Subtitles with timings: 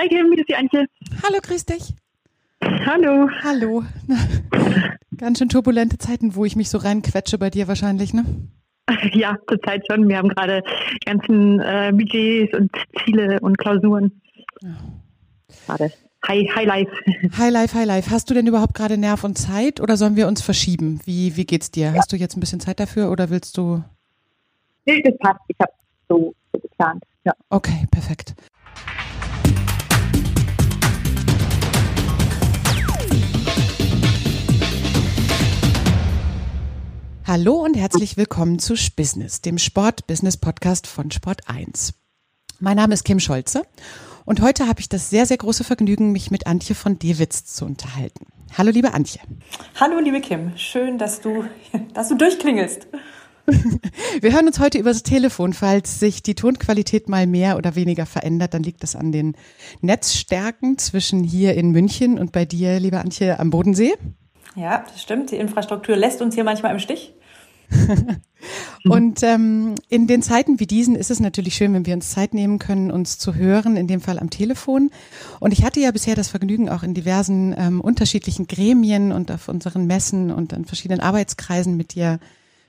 [0.00, 0.86] Hi Kim, wie ist die Antje?
[1.22, 1.94] Hallo, grüß dich.
[2.62, 3.28] Hallo.
[3.42, 3.84] Hallo.
[5.18, 8.24] Ganz schön turbulente Zeiten, wo ich mich so reinquetsche bei dir wahrscheinlich, ne?
[9.12, 10.08] Ja, zurzeit schon.
[10.08, 10.62] Wir haben gerade
[11.04, 12.70] ganzen äh, Budgets und
[13.04, 14.22] Ziele und Klausuren.
[14.62, 14.78] Ja.
[15.66, 15.92] Gerade.
[16.26, 16.92] High, high Life.
[17.36, 18.10] High Life, High Life.
[18.10, 21.00] Hast du denn überhaupt gerade Nerv und Zeit oder sollen wir uns verschieben?
[21.04, 21.92] Wie, wie geht's dir?
[21.92, 23.84] Hast du jetzt ein bisschen Zeit dafür oder willst du?
[24.86, 25.40] Nee, das passt.
[25.48, 25.72] Ich habe
[26.08, 27.04] so, so geplant.
[27.24, 27.34] Ja.
[27.50, 28.34] Okay, perfekt.
[37.32, 41.94] Hallo und herzlich willkommen zu Business, dem Sport-Business-Podcast von Sport 1.
[42.58, 43.62] Mein Name ist Kim Scholze
[44.24, 47.66] und heute habe ich das sehr, sehr große Vergnügen, mich mit Antje von Dewitz zu
[47.66, 48.26] unterhalten.
[48.58, 49.20] Hallo, liebe Antje.
[49.78, 50.56] Hallo, liebe Kim.
[50.56, 51.44] Schön, dass du,
[51.94, 52.88] dass du durchklingelst.
[54.20, 55.52] Wir hören uns heute über das Telefon.
[55.52, 59.36] Falls sich die Tonqualität mal mehr oder weniger verändert, dann liegt das an den
[59.82, 63.94] Netzstärken zwischen hier in München und bei dir, liebe Antje, am Bodensee.
[64.56, 65.30] Ja, das stimmt.
[65.30, 67.14] Die Infrastruktur lässt uns hier manchmal im Stich.
[68.84, 72.34] und ähm, in den Zeiten wie diesen ist es natürlich schön, wenn wir uns Zeit
[72.34, 74.90] nehmen können, uns zu hören, in dem Fall am Telefon.
[75.38, 79.48] Und ich hatte ja bisher das Vergnügen, auch in diversen ähm, unterschiedlichen Gremien und auf
[79.48, 82.18] unseren Messen und an verschiedenen Arbeitskreisen mit dir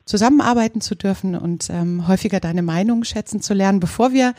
[0.06, 3.80] zusammenarbeiten zu dürfen und ähm, häufiger deine Meinung schätzen zu lernen.
[3.80, 4.34] Bevor wir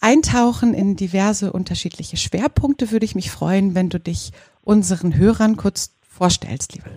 [0.00, 5.92] eintauchen in diverse unterschiedliche Schwerpunkte, würde ich mich freuen, wenn du dich unseren Hörern kurz
[6.08, 6.90] vorstellst, liebe.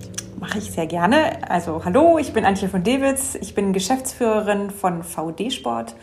[0.43, 1.49] Mache ich sehr gerne.
[1.49, 3.35] Also hallo, ich bin Antje von Dewitz.
[3.39, 5.95] Ich bin Geschäftsführerin von VD Sport.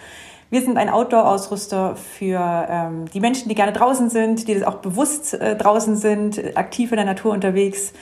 [0.49, 4.77] Wir sind ein Outdoor-Ausrüster für ähm, die Menschen, die gerne draußen sind, die das auch
[4.77, 7.93] bewusst äh, draußen sind, aktiv in der Natur unterwegs.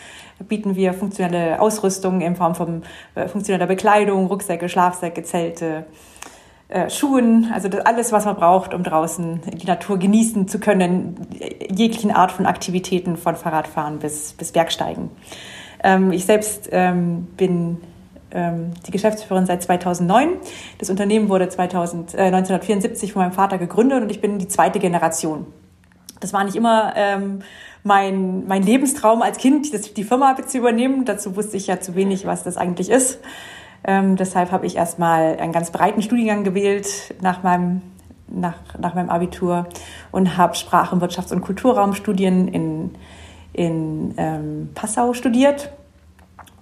[0.46, 2.84] Bieten wir funktionelle Ausrüstung in Form von
[3.16, 5.86] äh, funktioneller Bekleidung, Rucksäcke, Schlafsäcke, Zelte,
[6.68, 11.16] äh, Schuhen, also das alles, was man braucht, um draußen die Natur genießen zu können,
[11.68, 15.10] jeglichen Art von Aktivitäten, von Fahrradfahren bis, bis Bergsteigen.
[15.82, 17.78] Ähm, ich selbst ähm, bin
[18.30, 20.30] ähm, die Geschäftsführerin seit 2009.
[20.78, 24.78] Das Unternehmen wurde 2000, äh, 1974 von meinem Vater gegründet und ich bin die zweite
[24.78, 25.46] Generation.
[26.20, 27.40] Das war nicht immer ähm,
[27.84, 31.04] mein, mein Lebenstraum als Kind, das, die Firma zu übernehmen.
[31.04, 33.20] Dazu wusste ich ja zu wenig, was das eigentlich ist.
[33.84, 37.82] Ähm, deshalb habe ich erstmal einen ganz breiten Studiengang gewählt nach meinem,
[38.26, 39.68] nach, nach meinem Abitur
[40.10, 42.90] und habe Sprachen, Wirtschafts- und Kulturraumstudien in,
[43.58, 45.70] in ähm, Passau studiert.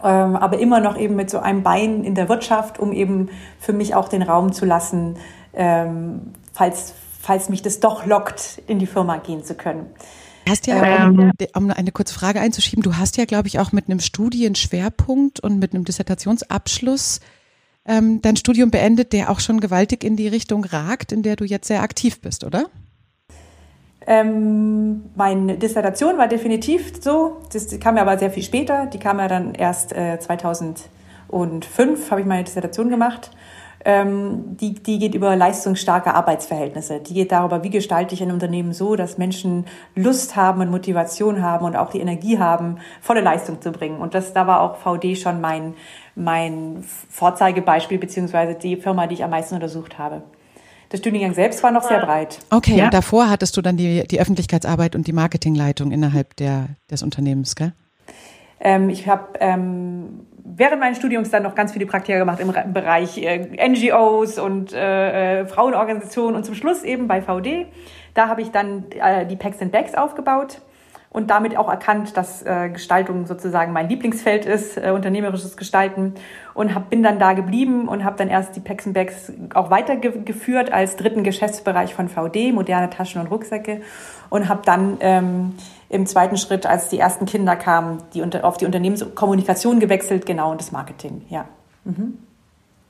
[0.02, 3.72] Ähm, aber immer noch eben mit so einem Bein in der Wirtschaft, um eben für
[3.72, 5.16] mich auch den Raum zu lassen,
[5.54, 9.86] ähm, falls, falls mich das doch lockt, in die Firma gehen zu können
[10.48, 11.32] hast ja, um, ähm.
[11.54, 15.58] um eine kurze Frage einzuschieben, du hast ja, glaube ich, auch mit einem Studienschwerpunkt und
[15.58, 17.20] mit einem Dissertationsabschluss
[17.84, 21.44] ähm, dein Studium beendet, der auch schon gewaltig in die Richtung ragt, in der du
[21.44, 22.66] jetzt sehr aktiv bist, oder?
[24.06, 27.38] Ähm, meine Dissertation war definitiv so.
[27.52, 28.86] Das kam ja aber sehr viel später.
[28.86, 33.30] Die kam ja dann erst äh, 2005, habe ich meine Dissertation gemacht
[33.86, 36.98] ähm, die, die geht über leistungsstarke Arbeitsverhältnisse.
[36.98, 41.40] Die geht darüber, wie gestalte ich ein Unternehmen so, dass Menschen Lust haben und Motivation
[41.40, 44.00] haben und auch die Energie haben, volle Leistung zu bringen.
[44.00, 45.74] Und das, da war auch VD schon mein,
[46.16, 50.22] mein Vorzeigebeispiel, beziehungsweise die Firma, die ich am meisten untersucht habe.
[50.92, 52.38] Der Studiengang selbst war noch sehr breit.
[52.50, 52.84] Okay, ja.
[52.84, 57.56] und davor hattest du dann die, die Öffentlichkeitsarbeit und die Marketingleitung innerhalb der, des Unternehmens,
[57.56, 57.72] gell?
[58.60, 63.18] Ähm, ich habe ähm, während meines Studiums dann noch ganz viele Praktika gemacht im, Bereich
[63.18, 67.66] äh, NGOs und äh, äh, Frauenorganisationen und zum Schluss eben bei VD.
[68.14, 70.60] Da habe ich dann äh, die Packs and Bags aufgebaut
[71.16, 76.12] und damit auch erkannt, dass äh, Gestaltung sozusagen mein Lieblingsfeld ist, äh, unternehmerisches Gestalten
[76.52, 80.70] und hab, bin dann da geblieben und habe dann erst die Packs Bags auch weitergeführt
[80.70, 83.80] als dritten Geschäftsbereich von VD, moderne Taschen und Rucksäcke
[84.28, 85.54] und habe dann ähm,
[85.88, 90.50] im zweiten Schritt, als die ersten Kinder kamen, die unter, auf die Unternehmenskommunikation gewechselt, genau,
[90.50, 91.46] und das Marketing, ja.
[91.84, 92.18] Mhm.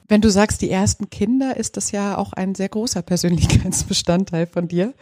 [0.09, 4.67] Wenn du sagst, die ersten Kinder, ist das ja auch ein sehr großer Persönlichkeitsbestandteil von
[4.67, 4.95] dir.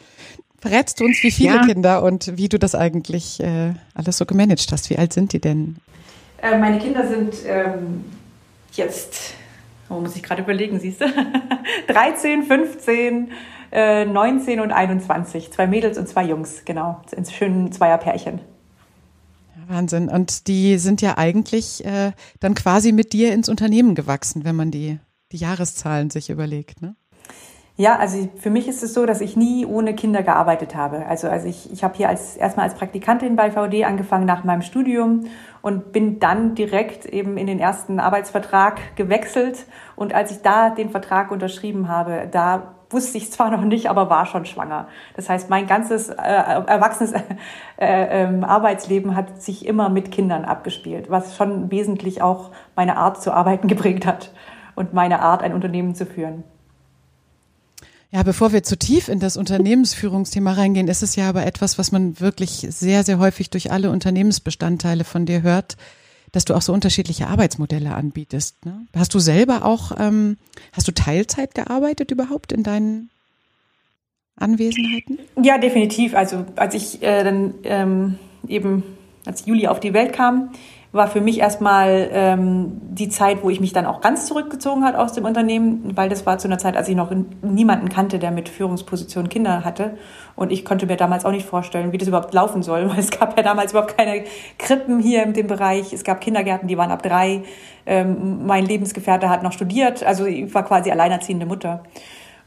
[0.58, 1.66] Verrätst du uns, wie viele ja.
[1.66, 4.88] Kinder und wie du das eigentlich äh, alles so gemanagt hast?
[4.90, 5.76] Wie alt sind die denn?
[6.40, 8.04] Äh, meine Kinder sind ähm,
[8.72, 9.34] jetzt,
[9.90, 11.06] oh, muss ich gerade überlegen, siehst du?
[11.88, 13.30] 13, 15,
[13.72, 15.52] 19 äh, und 21.
[15.52, 17.02] Zwei Mädels und zwei Jungs, genau.
[17.16, 18.40] In schönen Zweierpärchen.
[19.68, 20.08] Wahnsinn.
[20.08, 24.70] Und die sind ja eigentlich äh, dann quasi mit dir ins Unternehmen gewachsen, wenn man
[24.70, 24.98] die,
[25.32, 26.96] die Jahreszahlen sich überlegt, ne?
[27.76, 31.06] Ja, also für mich ist es so, dass ich nie ohne Kinder gearbeitet habe.
[31.06, 34.62] Also, also ich, ich habe hier als erstmal als Praktikantin bei VD angefangen nach meinem
[34.62, 35.24] Studium
[35.60, 39.66] und bin dann direkt eben in den ersten Arbeitsvertrag gewechselt.
[39.96, 44.08] Und als ich da den Vertrag unterschrieben habe, da wusste ich zwar noch nicht, aber
[44.08, 44.86] war schon schwanger.
[45.16, 47.24] Das heißt, mein ganzes äh, erwachsenes äh,
[48.22, 53.32] äh, Arbeitsleben hat sich immer mit Kindern abgespielt, was schon wesentlich auch meine Art zu
[53.32, 54.30] arbeiten geprägt hat
[54.76, 56.44] und meine Art, ein Unternehmen zu führen.
[58.14, 61.90] Ja, bevor wir zu tief in das Unternehmensführungsthema reingehen, ist es ja aber etwas, was
[61.90, 65.76] man wirklich sehr, sehr häufig durch alle Unternehmensbestandteile von dir hört,
[66.30, 68.64] dass du auch so unterschiedliche Arbeitsmodelle anbietest.
[68.66, 68.86] Ne?
[68.96, 70.36] Hast du selber auch, ähm,
[70.72, 73.10] hast du Teilzeit gearbeitet überhaupt in deinen
[74.36, 75.18] Anwesenheiten?
[75.42, 76.14] Ja, definitiv.
[76.14, 78.84] Also als ich äh, dann ähm, eben,
[79.26, 80.50] als Juli auf die Welt kam,
[80.94, 84.94] war für mich erstmal ähm, die Zeit, wo ich mich dann auch ganz zurückgezogen hat
[84.94, 87.12] aus dem Unternehmen, weil das war zu einer Zeit, als ich noch
[87.42, 89.98] niemanden kannte, der mit Führungspositionen Kinder hatte.
[90.36, 93.10] Und ich konnte mir damals auch nicht vorstellen, wie das überhaupt laufen soll, weil es
[93.10, 94.24] gab ja damals überhaupt keine
[94.56, 95.92] Krippen hier in dem Bereich.
[95.92, 97.42] Es gab Kindergärten, die waren ab drei.
[97.86, 101.82] Ähm, mein Lebensgefährte hat noch studiert, also ich war quasi alleinerziehende Mutter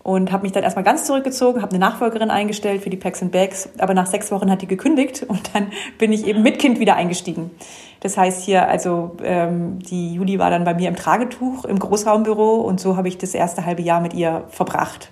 [0.08, 3.34] und habe mich dann erstmal ganz zurückgezogen, habe eine Nachfolgerin eingestellt für die Packs and
[3.34, 5.68] Bags, aber nach sechs Wochen hat die gekündigt und dann
[5.98, 7.52] bin ich eben mit Kind wieder eingestiegen.
[8.00, 12.56] Das heißt hier, also ähm, die Juli war dann bei mir im Tragetuch im Großraumbüro
[12.56, 15.12] und so habe ich das erste halbe Jahr mit ihr verbracht.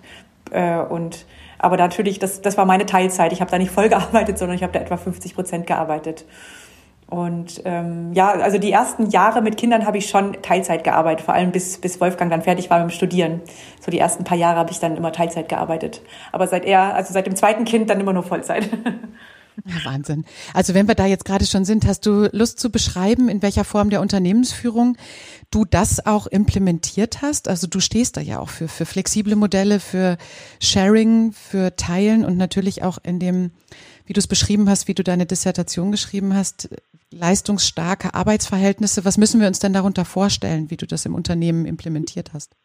[0.51, 1.25] Äh, und
[1.59, 3.33] aber natürlich, das, das war meine Teilzeit.
[3.33, 6.23] Ich habe da nicht voll gearbeitet, sondern ich habe da etwa 50 Prozent gearbeitet.
[7.07, 11.35] Und ähm, ja, also die ersten Jahre mit Kindern habe ich schon Teilzeit gearbeitet, vor
[11.35, 13.41] allem bis, bis Wolfgang dann fertig war mit dem Studieren.
[13.79, 16.01] So die ersten paar Jahre habe ich dann immer Teilzeit gearbeitet.
[16.31, 18.69] Aber seit er, also seit dem zweiten Kind dann immer nur Vollzeit.
[19.63, 20.25] Ja, Wahnsinn.
[20.53, 23.63] Also wenn wir da jetzt gerade schon sind, hast du Lust zu beschreiben, in welcher
[23.63, 24.97] Form der Unternehmensführung
[25.49, 27.47] du das auch implementiert hast?
[27.47, 30.17] Also du stehst da ja auch für, für flexible Modelle, für
[30.59, 33.51] Sharing, für Teilen und natürlich auch in dem,
[34.05, 36.69] wie du es beschrieben hast, wie du deine Dissertation geschrieben hast,
[37.11, 39.05] leistungsstarke Arbeitsverhältnisse.
[39.05, 42.55] Was müssen wir uns denn darunter vorstellen, wie du das im Unternehmen implementiert hast?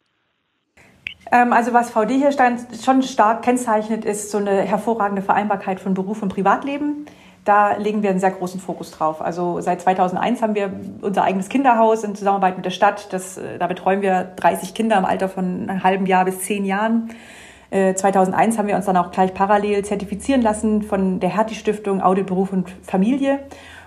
[1.31, 6.21] Ähm, also was VD hier schon stark kennzeichnet, ist so eine hervorragende Vereinbarkeit von Beruf
[6.21, 7.05] und Privatleben.
[7.43, 9.19] Da legen wir einen sehr großen Fokus drauf.
[9.19, 10.71] Also seit 2001 haben wir
[11.01, 13.11] unser eigenes Kinderhaus in Zusammenarbeit mit der Stadt.
[13.13, 16.65] Das, äh, da betreuen wir 30 Kinder im Alter von einem halben Jahr bis zehn
[16.65, 17.09] Jahren.
[17.71, 22.01] 2001 äh, haben wir uns dann auch gleich parallel zertifizieren lassen von der Hertie Stiftung
[22.01, 23.39] Audit Beruf und Familie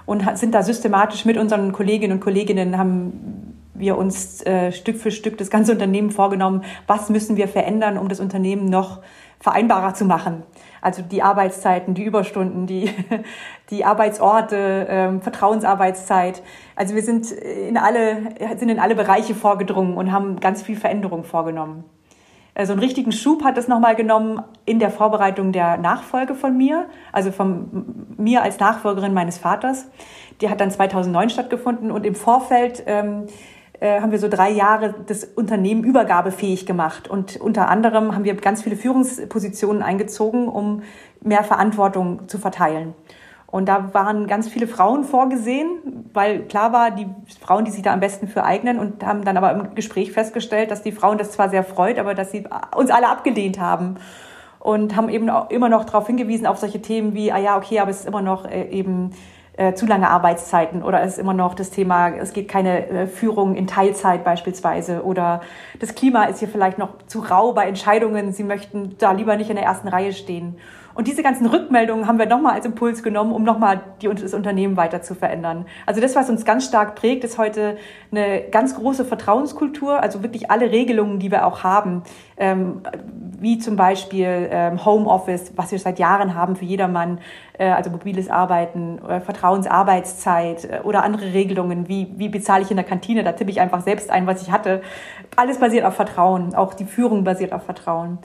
[0.06, 5.10] und sind da systematisch mit unseren Kolleginnen und Kolleginnen haben wir uns äh, Stück für
[5.10, 9.00] Stück das ganze Unternehmen vorgenommen, was müssen wir verändern, um das Unternehmen noch
[9.40, 10.42] vereinbarer zu machen.
[10.80, 12.90] Also die Arbeitszeiten, die Überstunden, die,
[13.70, 16.42] die Arbeitsorte, ähm, Vertrauensarbeitszeit.
[16.76, 21.24] Also wir sind in alle, sind in alle Bereiche vorgedrungen und haben ganz viel Veränderung
[21.24, 21.84] vorgenommen.
[22.54, 26.56] Äh, so einen richtigen Schub hat es nochmal genommen in der Vorbereitung der Nachfolge von
[26.56, 29.86] mir, also von mir als Nachfolgerin meines Vaters.
[30.40, 33.26] Die hat dann 2009 stattgefunden und im Vorfeld ähm,
[33.80, 38.34] äh, haben wir so drei Jahre das Unternehmen übergabefähig gemacht und unter anderem haben wir
[38.34, 40.82] ganz viele Führungspositionen eingezogen, um
[41.20, 42.94] mehr Verantwortung zu verteilen.
[43.54, 47.06] Und da waren ganz viele Frauen vorgesehen, weil klar war, die
[47.40, 50.72] Frauen, die sich da am besten für eignen und haben dann aber im Gespräch festgestellt,
[50.72, 52.42] dass die Frauen das zwar sehr freut, aber dass sie
[52.76, 53.94] uns alle abgelehnt haben
[54.58, 57.78] und haben eben auch immer noch darauf hingewiesen auf solche Themen wie, ah ja, okay,
[57.78, 59.12] aber es ist immer noch äh, eben
[59.56, 63.06] äh, zu lange Arbeitszeiten oder es ist immer noch das Thema, es geht keine äh,
[63.06, 65.42] Führung in Teilzeit beispielsweise oder
[65.78, 69.48] das Klima ist hier vielleicht noch zu rau bei Entscheidungen, sie möchten da lieber nicht
[69.48, 70.56] in der ersten Reihe stehen.
[70.94, 75.02] Und diese ganzen Rückmeldungen haben wir nochmal als Impuls genommen, um nochmal das Unternehmen weiter
[75.02, 75.66] zu verändern.
[75.86, 77.76] Also das, was uns ganz stark prägt, ist heute
[78.12, 80.00] eine ganz große Vertrauenskultur.
[80.00, 82.02] Also wirklich alle Regelungen, die wir auch haben,
[82.36, 82.82] ähm,
[83.40, 87.18] wie zum Beispiel ähm, Homeoffice, was wir seit Jahren haben für jedermann,
[87.58, 92.76] äh, also mobiles Arbeiten, äh, Vertrauensarbeitszeit äh, oder andere Regelungen, wie, wie bezahle ich in
[92.76, 94.82] der Kantine, da tippe ich einfach selbst ein, was ich hatte.
[95.36, 98.18] Alles basiert auf Vertrauen, auch die Führung basiert auf Vertrauen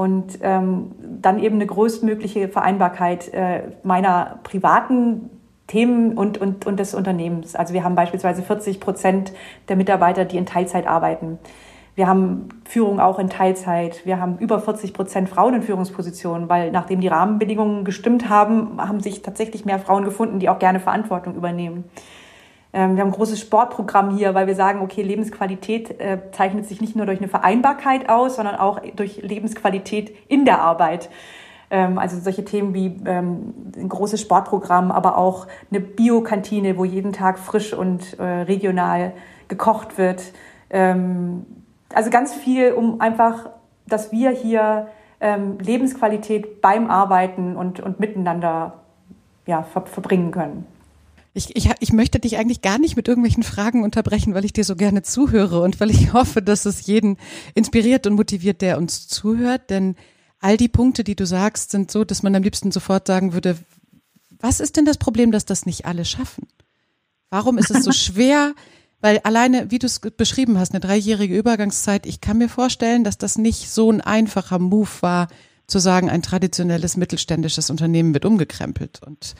[0.00, 5.28] und ähm, dann eben eine größtmögliche Vereinbarkeit äh, meiner privaten
[5.66, 7.54] Themen und, und, und des Unternehmens.
[7.54, 9.34] Also wir haben beispielsweise 40 Prozent
[9.68, 11.38] der Mitarbeiter, die in Teilzeit arbeiten.
[11.96, 14.06] Wir haben Führung auch in Teilzeit.
[14.06, 19.00] Wir haben über 40 Prozent Frauen in Führungspositionen, weil nachdem die Rahmenbedingungen gestimmt haben, haben
[19.00, 21.84] sich tatsächlich mehr Frauen gefunden, die auch gerne Verantwortung übernehmen.
[22.72, 26.80] Ähm, wir haben ein großes Sportprogramm hier, weil wir sagen, okay, Lebensqualität äh, zeichnet sich
[26.80, 31.10] nicht nur durch eine Vereinbarkeit aus, sondern auch durch Lebensqualität in der Arbeit.
[31.70, 37.12] Ähm, also solche Themen wie ähm, ein großes Sportprogramm, aber auch eine Biokantine, wo jeden
[37.12, 39.12] Tag frisch und äh, regional
[39.48, 40.22] gekocht wird.
[40.72, 43.50] also ganz viel, um einfach,
[43.88, 44.86] dass wir hier
[45.18, 48.74] Lebensqualität beim Arbeiten und, und miteinander
[49.46, 50.66] ja, verbringen können.
[51.32, 54.64] Ich, ich, ich möchte dich eigentlich gar nicht mit irgendwelchen Fragen unterbrechen, weil ich dir
[54.64, 57.18] so gerne zuhöre und weil ich hoffe, dass es jeden
[57.54, 59.70] inspiriert und motiviert, der uns zuhört.
[59.70, 59.96] Denn
[60.40, 63.56] all die Punkte, die du sagst, sind so, dass man am liebsten sofort sagen würde,
[64.40, 66.48] was ist denn das Problem, dass das nicht alle schaffen?
[67.28, 68.54] Warum ist es so schwer?
[69.00, 73.18] Weil alleine, wie du es beschrieben hast, eine dreijährige Übergangszeit, ich kann mir vorstellen, dass
[73.18, 75.28] das nicht so ein einfacher Move war,
[75.66, 79.00] zu sagen, ein traditionelles mittelständisches Unternehmen wird umgekrempelt.
[79.06, 79.34] Und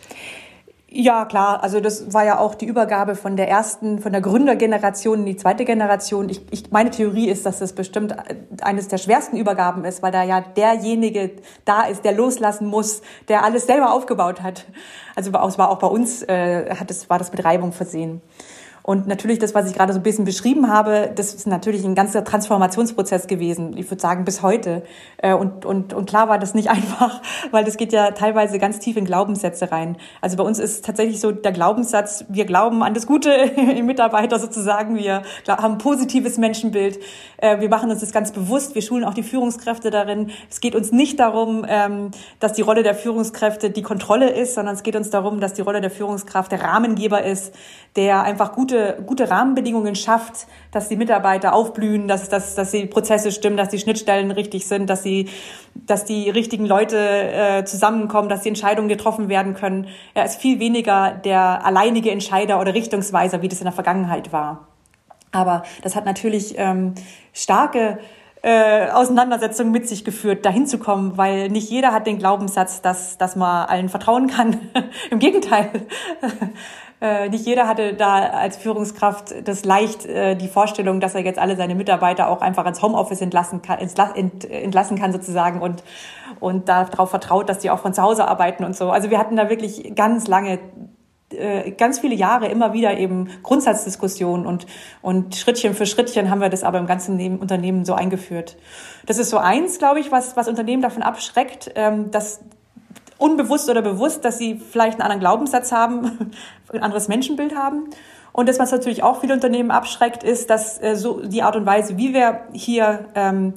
[0.92, 1.62] ja, klar.
[1.62, 5.36] Also das war ja auch die Übergabe von der ersten, von der Gründergeneration in die
[5.36, 6.28] zweite Generation.
[6.28, 8.16] Ich, ich, meine Theorie ist, dass das bestimmt
[8.60, 11.30] eines der schwersten Übergaben ist, weil da ja derjenige
[11.64, 14.66] da ist, der loslassen muss, der alles selber aufgebaut hat.
[15.14, 18.20] Also es war auch bei uns, äh, hat es, war das mit Reibung versehen.
[18.82, 21.94] Und natürlich das, was ich gerade so ein bisschen beschrieben habe, das ist natürlich ein
[21.94, 23.76] ganzer Transformationsprozess gewesen.
[23.76, 24.82] Ich würde sagen, bis heute.
[25.18, 27.20] Äh, und, und, und klar war das nicht einfach,
[27.50, 29.96] weil das geht ja teilweise ganz tief in Glaubenssätze rein.
[30.20, 33.30] Also bei uns ist tatsächlich so der Glaubenssatz, wir glauben an das Gute
[33.76, 34.96] im Mitarbeiter sozusagen.
[34.96, 36.98] Wir haben ein positives Menschenbild.
[37.36, 38.74] Äh, wir machen uns das ganz bewusst.
[38.74, 40.30] Wir schulen auch die Führungskräfte darin.
[40.50, 44.74] Es geht uns nicht darum, ähm, dass die Rolle der Führungskräfte die Kontrolle ist, sondern
[44.74, 47.54] es geht uns darum, dass die Rolle der Führungskraft der Rahmengeber ist,
[47.96, 53.32] der einfach gute, gute Rahmenbedingungen schafft, dass die Mitarbeiter aufblühen, dass, dass, dass die Prozesse
[53.32, 55.28] stimmen, dass die Schnittstellen richtig sind, dass, sie,
[55.74, 59.88] dass die richtigen Leute äh, zusammenkommen, dass die Entscheidungen getroffen werden können.
[60.14, 64.68] Er ist viel weniger der alleinige Entscheider oder Richtungsweiser, wie das in der Vergangenheit war.
[65.32, 66.94] Aber das hat natürlich ähm,
[67.32, 67.98] starke
[68.42, 73.18] äh, Auseinandersetzungen mit sich geführt, dahin zu kommen, weil nicht jeder hat den Glaubenssatz, dass,
[73.18, 74.58] dass man allen vertrauen kann.
[75.10, 75.68] Im Gegenteil.
[77.00, 81.38] Äh, nicht jeder hatte da als Führungskraft das leicht äh, die Vorstellung, dass er jetzt
[81.38, 85.82] alle seine Mitarbeiter auch einfach ins Homeoffice entlassen kann, entlassen kann sozusagen und
[86.40, 88.90] und darauf vertraut, dass die auch von zu Hause arbeiten und so.
[88.90, 90.58] Also wir hatten da wirklich ganz lange
[91.32, 94.66] äh, ganz viele Jahre immer wieder eben Grundsatzdiskussionen und,
[95.00, 98.56] und Schrittchen für Schrittchen haben wir das aber im ganzen Unternehmen so eingeführt.
[99.06, 102.40] Das ist so eins, glaube ich, was, was Unternehmen davon abschreckt, ähm, dass
[103.20, 106.32] unbewusst oder bewusst, dass sie vielleicht einen anderen Glaubenssatz haben,
[106.72, 107.90] ein anderes Menschenbild haben.
[108.32, 111.66] Und das, was natürlich auch viele Unternehmen abschreckt, ist, dass äh, so die Art und
[111.66, 113.54] Weise, wie wir hier ähm,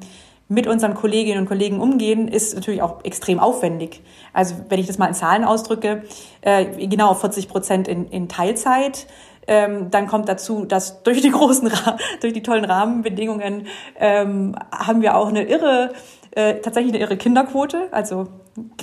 [0.50, 4.02] mit unseren Kolleginnen und Kollegen umgehen, ist natürlich auch extrem aufwendig.
[4.34, 6.04] Also wenn ich das mal in Zahlen ausdrücke,
[6.42, 9.08] äh, genau 40 Prozent in, in Teilzeit.
[9.46, 11.70] Ähm, dann kommt dazu, dass durch die großen,
[12.22, 13.68] durch die tollen Rahmenbedingungen
[14.00, 15.92] ähm, haben wir auch eine irre,
[16.36, 17.90] äh, tatsächlich irre Kinderquote.
[17.92, 18.28] Also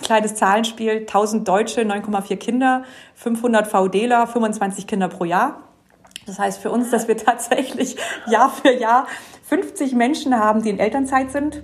[0.00, 5.61] kleines Zahlenspiel, 1000 Deutsche, 9,4 Kinder, 500 VDler, 25 Kinder pro Jahr.
[6.26, 7.97] Das heißt für uns, dass wir tatsächlich
[8.28, 9.07] Jahr für Jahr
[9.49, 11.62] 50 Menschen haben, die in Elternzeit sind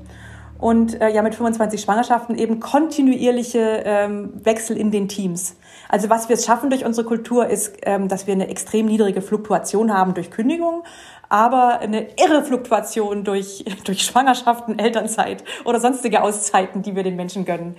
[0.58, 5.56] und äh, ja mit 25 Schwangerschaften eben kontinuierliche ähm, Wechsel in den Teams.
[5.88, 9.92] Also was wir schaffen durch unsere Kultur ist, ähm, dass wir eine extrem niedrige Fluktuation
[9.92, 10.84] haben durch Kündigung,
[11.28, 17.44] aber eine irre Fluktuation durch, durch Schwangerschaften, Elternzeit oder sonstige Auszeiten, die wir den Menschen
[17.44, 17.76] gönnen.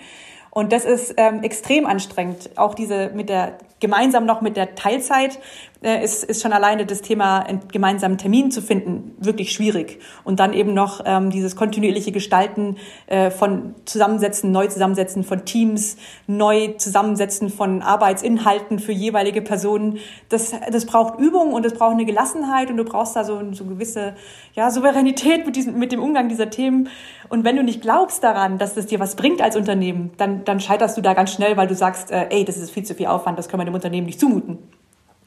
[0.50, 2.50] Und das ist ähm, extrem anstrengend.
[2.56, 5.38] Auch diese mit der gemeinsam noch mit der Teilzeit
[5.81, 10.00] ist, ist schon alleine das Thema, einen gemeinsamen Termin zu finden, wirklich schwierig.
[10.24, 15.98] Und dann eben noch ähm, dieses kontinuierliche Gestalten äh, von Zusammensetzen, neu Zusammensetzen von Teams,
[16.25, 20.00] neu Zusammensetzen von Arbeitsinhalten für jeweilige Personen.
[20.29, 23.65] Das, das braucht Übung und es braucht eine Gelassenheit und du brauchst da so, so
[23.65, 24.15] gewisse
[24.53, 26.89] ja, Souveränität mit, diesem, mit dem Umgang dieser Themen.
[27.29, 30.60] Und wenn du nicht glaubst daran, dass das dir was bringt als Unternehmen, dann, dann
[30.60, 33.07] scheiterst du da ganz schnell, weil du sagst, äh, ey, das ist viel zu viel
[33.07, 34.60] Aufwand, das können wir dem Unternehmen nicht zumuten.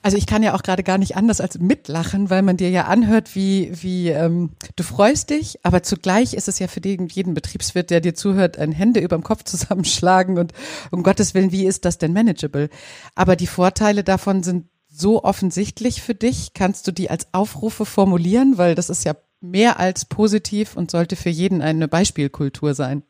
[0.02, 2.86] Also ich kann ja auch gerade gar nicht anders als mitlachen, weil man dir ja
[2.86, 7.34] anhört, wie, wie ähm, du freust dich, aber zugleich ist es ja für den, jeden
[7.34, 10.52] Betriebswirt, der dir zuhört, ein Hände überm Kopf zusammenschlagen und
[10.90, 12.70] um Gottes Willen, wie ist das denn manageable?
[13.14, 16.52] Aber die Vorteile davon sind so offensichtlich für dich.
[16.54, 18.58] Kannst du die als Aufrufe formulieren?
[18.58, 23.02] Weil das ist ja mehr als positiv und sollte für jeden eine Beispielkultur sein.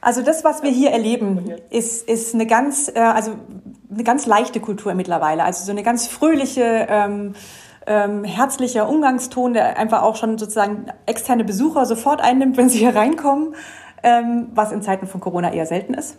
[0.00, 3.36] Also das, was wir hier erleben, ist, ist eine ganz, äh, also
[3.94, 5.44] eine ganz leichte Kultur mittlerweile.
[5.44, 7.34] Also so eine ganz fröhliche, ähm,
[7.86, 12.94] ähm, herzlicher Umgangston, der einfach auch schon sozusagen externe Besucher sofort einnimmt, wenn sie hier
[12.94, 13.54] reinkommen.
[14.06, 16.18] Ähm, was in Zeiten von Corona eher selten ist,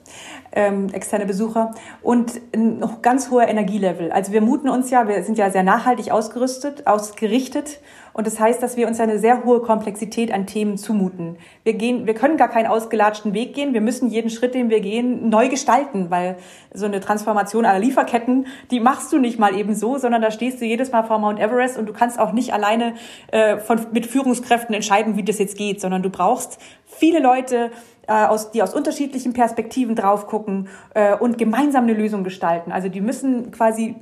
[0.55, 1.71] ähm, externe Besucher
[2.01, 4.11] und ein ganz hoher Energielevel.
[4.11, 7.79] Also wir muten uns ja, wir sind ja sehr nachhaltig ausgerüstet, ausgerichtet
[8.15, 11.35] und das heißt, dass wir uns eine sehr hohe Komplexität an Themen zumuten.
[11.65, 13.73] Wir gehen, wir können gar keinen ausgelatschten Weg gehen.
[13.73, 16.37] Wir müssen jeden Schritt, den wir gehen, neu gestalten, weil
[16.73, 20.61] so eine Transformation aller Lieferketten, die machst du nicht mal eben so, sondern da stehst
[20.61, 22.93] du jedes Mal vor Mount Everest und du kannst auch nicht alleine
[23.33, 27.69] äh, von, mit Führungskräften entscheiden, wie das jetzt geht, sondern du brauchst viele Leute,
[28.07, 32.71] äh, aus, die aus unterschiedlichen Perspektiven drauf gucken äh, und gemeinsam eine Lösung gestalten.
[32.71, 33.95] Also die müssen quasi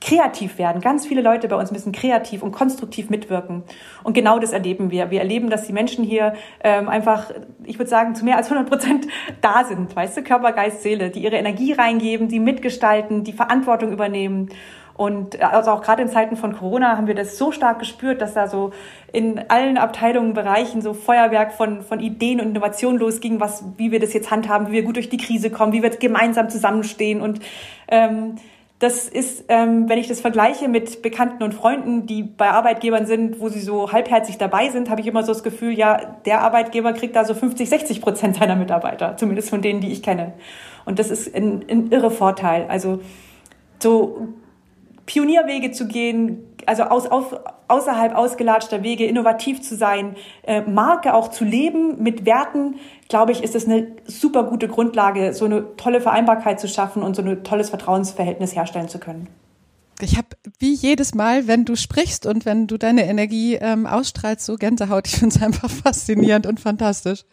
[0.00, 0.80] kreativ werden.
[0.80, 3.62] Ganz viele Leute bei uns müssen kreativ und konstruktiv mitwirken.
[4.04, 5.10] Und genau das erleben wir.
[5.10, 7.30] Wir erleben, dass die Menschen hier ähm, einfach,
[7.64, 9.06] ich würde sagen, zu mehr als 100 Prozent
[9.40, 9.94] da sind.
[9.94, 14.50] Weißt du, Körper, Geist, Seele, die ihre Energie reingeben, die mitgestalten, die Verantwortung übernehmen.
[14.98, 18.34] Und also auch gerade in Zeiten von Corona haben wir das so stark gespürt, dass
[18.34, 18.72] da so
[19.12, 24.00] in allen Abteilungen, Bereichen so Feuerwerk von, von Ideen und Innovationen losging, was, wie wir
[24.00, 27.20] das jetzt handhaben, wie wir gut durch die Krise kommen, wie wir gemeinsam zusammenstehen.
[27.20, 27.38] Und
[27.86, 28.38] ähm,
[28.80, 33.38] das ist, ähm, wenn ich das vergleiche mit Bekannten und Freunden, die bei Arbeitgebern sind,
[33.38, 36.92] wo sie so halbherzig dabei sind, habe ich immer so das Gefühl, ja, der Arbeitgeber
[36.92, 40.32] kriegt da so 50, 60 Prozent seiner Mitarbeiter, zumindest von denen, die ich kenne.
[40.84, 42.66] Und das ist ein, ein irre Vorteil.
[42.68, 42.98] Also
[43.80, 44.28] so
[45.08, 47.34] Pionierwege zu gehen, also aus, auf,
[47.66, 52.74] außerhalb ausgelatschter Wege innovativ zu sein, äh, Marke auch zu leben mit Werten,
[53.08, 57.16] glaube ich, ist es eine super gute Grundlage, so eine tolle Vereinbarkeit zu schaffen und
[57.16, 59.28] so ein tolles Vertrauensverhältnis herstellen zu können.
[60.02, 64.44] Ich habe wie jedes Mal, wenn du sprichst und wenn du deine Energie ähm, ausstrahlst,
[64.44, 65.08] so Gänsehaut.
[65.08, 67.24] Ich finde es einfach faszinierend und fantastisch.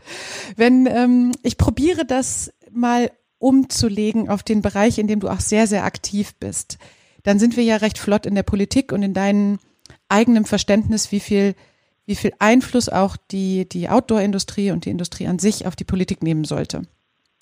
[0.55, 5.67] Wenn ähm, ich probiere das mal umzulegen auf den Bereich, in dem du auch sehr,
[5.67, 6.77] sehr aktiv bist
[7.25, 9.57] dann sind wir ja recht flott in der Politik und in deinem
[10.07, 11.55] eigenen Verständnis, wie viel,
[12.05, 16.21] wie viel Einfluss auch die, die Outdoor-Industrie und die Industrie an sich auf die Politik
[16.21, 16.83] nehmen sollte.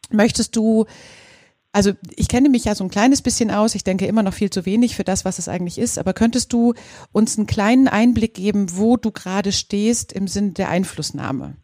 [0.09, 0.85] Möchtest du,
[1.73, 4.49] also ich kenne mich ja so ein kleines bisschen aus, ich denke immer noch viel
[4.49, 6.73] zu wenig für das, was es eigentlich ist, aber könntest du
[7.11, 11.57] uns einen kleinen Einblick geben, wo du gerade stehst im Sinne der Einflussnahme?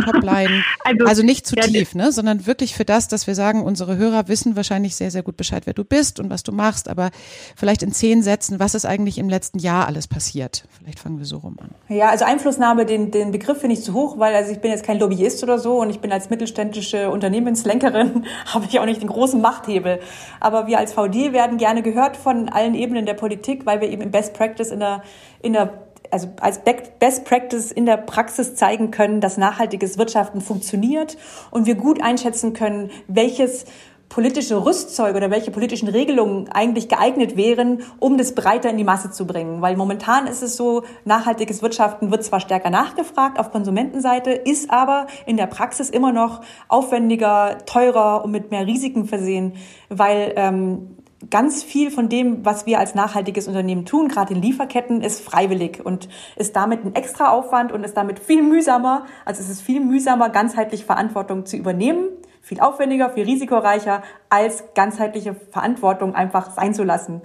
[0.00, 0.64] Topline.
[0.84, 3.96] Also, also nicht zu ja, tief, ne, sondern wirklich für das, dass wir sagen, unsere
[3.96, 7.10] Hörer wissen wahrscheinlich sehr, sehr gut Bescheid, wer du bist und was du machst, aber
[7.56, 10.66] vielleicht in zehn Sätzen, was ist eigentlich im letzten Jahr alles passiert?
[10.78, 11.70] Vielleicht fangen wir so rum an.
[11.94, 14.84] Ja, also Einflussnahme, den, den Begriff finde ich zu hoch, weil also ich bin jetzt
[14.84, 19.08] kein Lobbyist oder so und ich bin als mittelständische Unternehmenslenkerin, habe ich auch nicht den
[19.08, 20.00] großen Machthebel.
[20.40, 24.02] Aber wir als VD werden gerne gehört von allen Ebenen der Politik, weil wir eben
[24.02, 25.02] im Best Practice in der,
[25.42, 26.60] in der also als
[26.98, 31.16] Best Practice in der Praxis zeigen können, dass nachhaltiges Wirtschaften funktioniert
[31.50, 33.64] und wir gut einschätzen können, welches
[34.08, 39.10] politische Rüstzeug oder welche politischen Regelungen eigentlich geeignet wären, um das breiter in die Masse
[39.10, 39.60] zu bringen.
[39.60, 45.06] Weil momentan ist es so, nachhaltiges Wirtschaften wird zwar stärker nachgefragt auf Konsumentenseite, ist aber
[45.26, 49.52] in der Praxis immer noch aufwendiger, teurer und mit mehr Risiken versehen,
[49.88, 50.96] weil ähm,
[51.30, 55.84] ganz viel von dem, was wir als nachhaltiges Unternehmen tun, gerade in Lieferketten, ist freiwillig
[55.84, 59.06] und ist damit ein extra Aufwand und ist damit viel mühsamer.
[59.24, 62.08] Also es ist viel mühsamer, ganzheitlich Verantwortung zu übernehmen,
[62.40, 67.22] viel aufwendiger, viel risikoreicher, als ganzheitliche Verantwortung einfach sein zu lassen.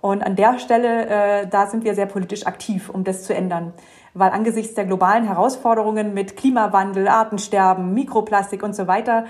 [0.00, 3.72] Und an der Stelle, äh, da sind wir sehr politisch aktiv, um das zu ändern.
[4.14, 9.26] Weil angesichts der globalen Herausforderungen mit Klimawandel, Artensterben, Mikroplastik und so weiter,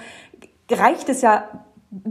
[0.71, 1.45] reicht es ja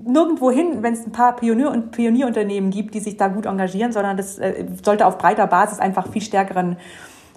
[0.05, 3.91] nirgendwo hin, wenn es ein paar Pionier- und Pionierunternehmen gibt, die sich da gut engagieren,
[3.91, 6.77] sondern das äh, sollte auf breiter Basis einfach viel stärkeren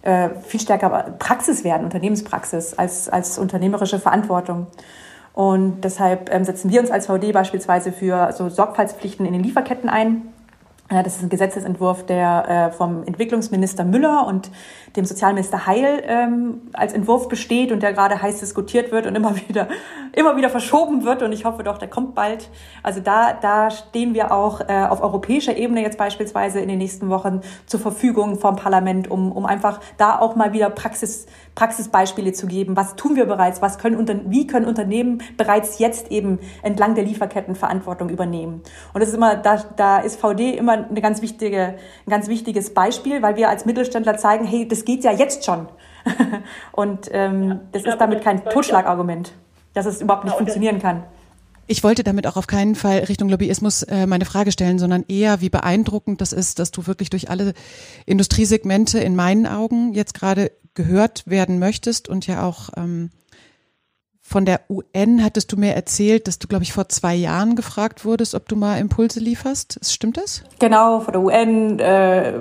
[0.02, 4.66] äh, viel stärker Praxis werden, Unternehmenspraxis als, als unternehmerische Verantwortung.
[5.32, 9.88] Und deshalb ähm, setzen wir uns als VD beispielsweise für so Sorgfaltspflichten in den Lieferketten
[9.88, 10.33] ein.
[10.88, 14.50] Das ist ein Gesetzesentwurf, der äh, vom Entwicklungsminister Müller und
[14.96, 19.34] dem Sozialminister Heil ähm, als Entwurf besteht und der gerade heiß diskutiert wird und immer
[19.48, 19.68] wieder,
[20.12, 21.22] immer wieder verschoben wird.
[21.22, 22.50] Und ich hoffe doch, der kommt bald.
[22.82, 27.08] Also da, da stehen wir auch äh, auf europäischer Ebene jetzt beispielsweise in den nächsten
[27.08, 32.46] Wochen zur Verfügung vom Parlament, um, um einfach da auch mal wieder Praxis, Praxisbeispiele zu
[32.46, 32.76] geben.
[32.76, 33.62] Was tun wir bereits?
[33.62, 38.62] Was können unter, wie können Unternehmen bereits jetzt eben entlang der Lieferketten Verantwortung übernehmen?
[38.92, 42.74] Und das ist immer, da, da ist VD immer eine ganz wichtige, ein ganz wichtiges
[42.74, 45.68] Beispiel, weil wir als Mittelständler zeigen, hey, das geht ja jetzt schon.
[46.72, 49.32] und ähm, ja, das ist damit kein Totschlagargument,
[49.74, 51.04] dass es überhaupt nicht ja, funktionieren kann.
[51.66, 55.40] Ich wollte damit auch auf keinen Fall Richtung Lobbyismus äh, meine Frage stellen, sondern eher,
[55.40, 57.54] wie beeindruckend das ist, dass du wirklich durch alle
[58.06, 63.10] Industriesegmente in meinen Augen jetzt gerade gehört werden möchtest und ja auch ähm,
[64.26, 68.06] von der UN hattest du mir erzählt, dass du, glaube ich, vor zwei Jahren gefragt
[68.06, 69.78] wurdest, ob du mal Impulse lieferst.
[69.84, 70.42] Stimmt das?
[70.58, 72.32] Genau, von der UN äh,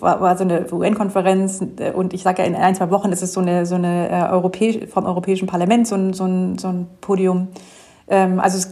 [0.00, 1.60] war, war so eine UN-Konferenz
[1.94, 4.30] und ich sage ja, in ein, zwei Wochen ist es so eine, so eine äh,
[4.30, 7.48] Europäisch, vom Europäischen Parlament so ein, so ein, so ein Podium.
[8.08, 8.66] Ähm, also es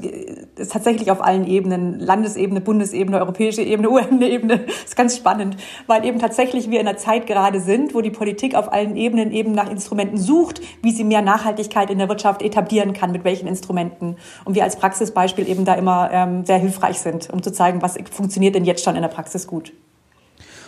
[0.57, 6.19] ist tatsächlich auf allen Ebenen, Landesebene, Bundesebene, europäische Ebene, UN-Ebene, ist ganz spannend, weil eben
[6.19, 9.71] tatsächlich wir in einer Zeit gerade sind, wo die Politik auf allen Ebenen eben nach
[9.71, 14.17] Instrumenten sucht, wie sie mehr Nachhaltigkeit in der Wirtschaft etablieren kann, mit welchen Instrumenten.
[14.45, 17.99] Und wir als Praxisbeispiel eben da immer ähm, sehr hilfreich sind, um zu zeigen, was
[18.11, 19.73] funktioniert denn jetzt schon in der Praxis gut.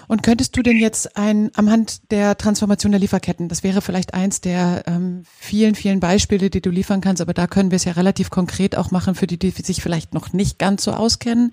[0.09, 4.15] Und könntest du denn jetzt ein, am Hand der Transformation der Lieferketten, das wäre vielleicht
[4.15, 7.85] eins der ähm, vielen, vielen Beispiele, die du liefern kannst, aber da können wir es
[7.85, 11.53] ja relativ konkret auch machen für die, die sich vielleicht noch nicht ganz so auskennen.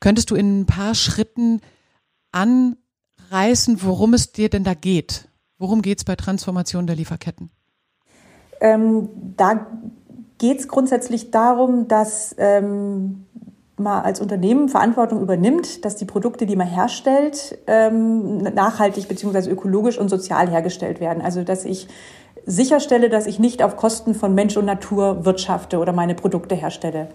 [0.00, 1.60] Könntest du in ein paar Schritten
[2.32, 5.28] anreißen, worum es dir denn da geht?
[5.58, 7.50] Worum geht es bei Transformation der Lieferketten?
[8.60, 9.66] Ähm, da
[10.38, 13.26] geht es grundsätzlich darum, dass ähm,
[13.80, 19.50] man als Unternehmen Verantwortung übernimmt, dass die Produkte, die man herstellt, ähm, nachhaltig bzw.
[19.50, 21.22] ökologisch und sozial hergestellt werden.
[21.22, 21.88] Also dass ich
[22.46, 27.08] sicherstelle, dass ich nicht auf Kosten von Mensch und Natur wirtschafte oder meine Produkte herstelle.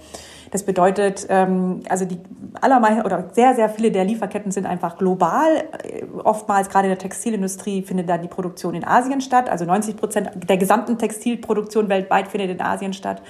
[0.51, 2.19] Das bedeutet, ähm, also die
[2.61, 5.63] allermeisten oder sehr, sehr viele der Lieferketten sind einfach global.
[6.23, 9.49] Oftmals, gerade in der Textilindustrie, findet da die Produktion in Asien statt.
[9.49, 13.21] Also 90 Prozent der gesamten Textilproduktion weltweit findet in Asien statt.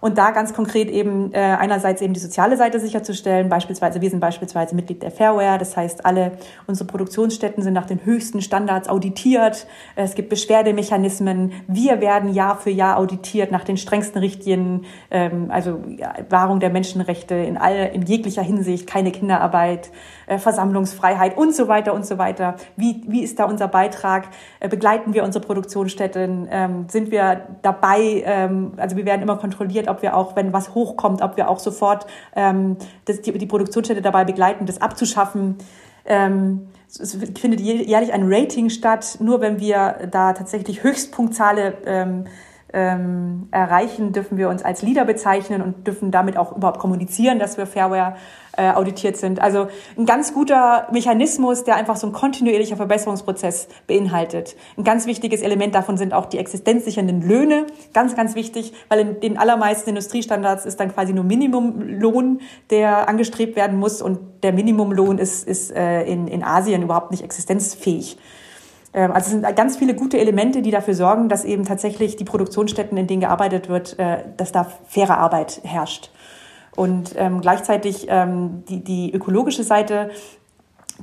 [0.00, 3.48] Und da ganz konkret eben äh, einerseits eben die soziale Seite sicherzustellen.
[3.48, 5.58] Beispielsweise, wir sind beispielsweise Mitglied der Fairware.
[5.58, 6.32] Das heißt, alle
[6.66, 9.66] unsere Produktionsstätten sind nach den höchsten Standards auditiert.
[9.96, 11.52] Es gibt Beschwerdemechanismen.
[11.66, 14.86] Wir werden Jahr für Jahr auditiert nach den strengsten Richtlinien.
[15.10, 15.82] Ähm, also
[16.28, 19.90] Wahrung der Menschenrechte in all, in jeglicher Hinsicht, keine Kinderarbeit,
[20.38, 22.56] Versammlungsfreiheit und so weiter und so weiter.
[22.76, 24.28] Wie, wie ist da unser Beitrag?
[24.60, 26.48] Äh, begleiten wir unsere Produktionsstätten?
[26.50, 28.22] Ähm, sind wir dabei?
[28.24, 31.58] Ähm, also wir werden immer kontrolliert, ob wir auch, wenn was hochkommt, ob wir auch
[31.58, 35.58] sofort ähm, das, die, die Produktionsstätte dabei begleiten, das abzuschaffen.
[36.02, 39.18] Es findet jährlich ein Rating statt.
[39.20, 42.24] Nur wenn wir da tatsächlich Höchstpunktzahle ähm,
[42.72, 47.58] ähm, erreichen, dürfen wir uns als Leader bezeichnen und dürfen damit auch überhaupt kommunizieren, dass
[47.58, 48.16] wir Fairware
[48.60, 49.40] äh, auditiert sind.
[49.40, 54.54] Also ein ganz guter Mechanismus, der einfach so ein kontinuierlicher Verbesserungsprozess beinhaltet.
[54.76, 57.66] Ein ganz wichtiges Element davon sind auch die existenzsichernden Löhne.
[57.94, 63.56] Ganz, ganz wichtig, weil in den allermeisten Industriestandards ist dann quasi nur Minimumlohn, der angestrebt
[63.56, 68.18] werden muss und der Minimumlohn ist, ist äh, in, in Asien überhaupt nicht existenzfähig.
[68.92, 72.24] Ähm, also es sind ganz viele gute Elemente, die dafür sorgen, dass eben tatsächlich die
[72.24, 76.10] Produktionsstätten, in denen gearbeitet wird, äh, dass da faire Arbeit herrscht.
[76.76, 80.10] Und ähm, gleichzeitig ähm, die, die ökologische Seite,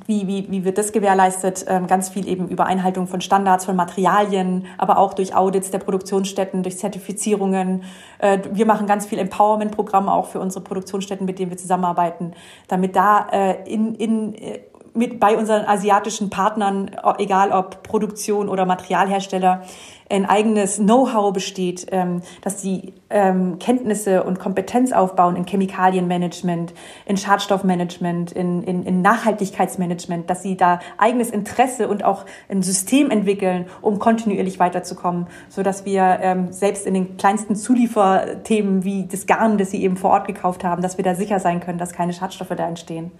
[0.06, 1.64] wie, wie, wie wird das gewährleistet?
[1.68, 5.78] Ähm, ganz viel eben über Einhaltung von Standards, von Materialien, aber auch durch Audits der
[5.78, 7.82] Produktionsstätten, durch Zertifizierungen.
[8.18, 12.32] Äh, wir machen ganz viel Empowerment-Programme auch für unsere Produktionsstätten, mit denen wir zusammenarbeiten,
[12.68, 14.60] damit da äh, in, in äh,
[14.94, 19.62] mit bei unseren asiatischen Partnern, egal ob Produktion oder Materialhersteller,
[20.10, 26.72] ein eigenes Know-how besteht, ähm, dass sie ähm, Kenntnisse und Kompetenz aufbauen in Chemikalienmanagement,
[27.06, 33.10] in Schadstoffmanagement, in, in, in Nachhaltigkeitsmanagement, dass sie da eigenes Interesse und auch ein System
[33.10, 39.26] entwickeln, um kontinuierlich weiterzukommen, so dass wir ähm, selbst in den kleinsten Zulieferthemen wie das
[39.26, 41.92] Garn, das sie eben vor Ort gekauft haben, dass wir da sicher sein können, dass
[41.92, 43.12] keine Schadstoffe da entstehen.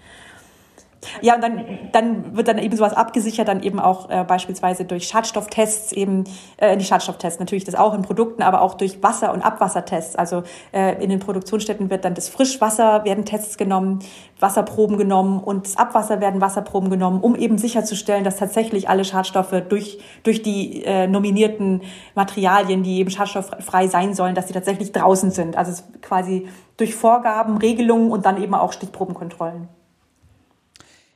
[1.20, 5.06] Ja, und dann, dann wird dann eben sowas abgesichert, dann eben auch äh, beispielsweise durch
[5.06, 6.24] Schadstofftests, eben
[6.56, 10.16] äh, die Schadstofftests, natürlich das auch in Produkten, aber auch durch Wasser- und Abwassertests.
[10.16, 14.00] Also äh, in den Produktionsstätten wird dann das Frischwasser, werden Tests genommen,
[14.40, 19.54] Wasserproben genommen und das Abwasser werden Wasserproben genommen, um eben sicherzustellen, dass tatsächlich alle Schadstoffe
[19.68, 21.82] durch, durch die äh, nominierten
[22.14, 25.56] Materialien, die eben schadstofffrei sein sollen, dass sie tatsächlich draußen sind.
[25.56, 29.68] Also quasi durch Vorgaben, Regelungen und dann eben auch Stichprobenkontrollen.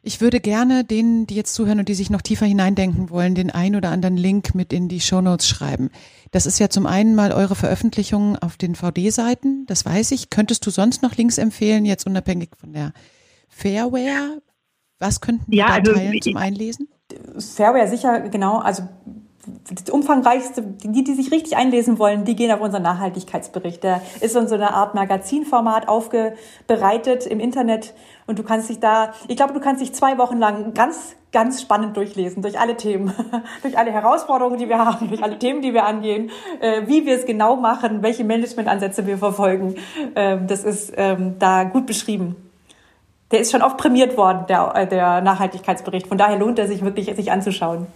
[0.05, 3.51] Ich würde gerne denen, die jetzt zuhören und die sich noch tiefer hineindenken wollen, den
[3.51, 5.91] ein oder anderen Link mit in die Shownotes schreiben.
[6.33, 10.29] Das ist ja zum einen mal eure Veröffentlichung auf den VD-Seiten, das weiß ich.
[10.29, 12.93] Könntest du sonst noch Links empfehlen, jetzt unabhängig von der
[13.49, 14.43] Fairware?
[14.99, 16.88] Was könnten wir ja, da also, teilen zum Einlesen?
[17.38, 18.59] Fairware sicher, genau.
[18.59, 18.88] Also
[19.47, 23.83] das umfangreichste, die, die sich richtig einlesen wollen, die gehen auf unseren Nachhaltigkeitsbericht.
[23.83, 27.93] Der ist in so einer Art Magazinformat aufbereitet im Internet
[28.27, 31.61] und du kannst dich da, ich glaube, du kannst dich zwei Wochen lang ganz, ganz
[31.61, 33.13] spannend durchlesen, durch alle Themen,
[33.63, 37.17] durch alle Herausforderungen, die wir haben, durch alle Themen, die wir angehen, äh, wie wir
[37.17, 39.75] es genau machen, welche Managementansätze wir verfolgen.
[40.15, 42.37] Ähm, das ist ähm, da gut beschrieben.
[43.33, 46.07] Der ist schon oft prämiert worden, der, der Nachhaltigkeitsbericht.
[46.07, 47.87] Von daher lohnt er sich wirklich, sich anzuschauen.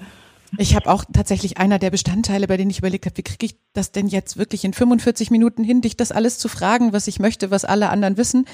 [0.59, 3.57] Ich habe auch tatsächlich einer der Bestandteile, bei denen ich überlegt habe, wie kriege ich
[3.73, 7.19] das denn jetzt wirklich in 45 Minuten hin, dich das alles zu fragen, was ich
[7.19, 8.47] möchte, was alle anderen wissen.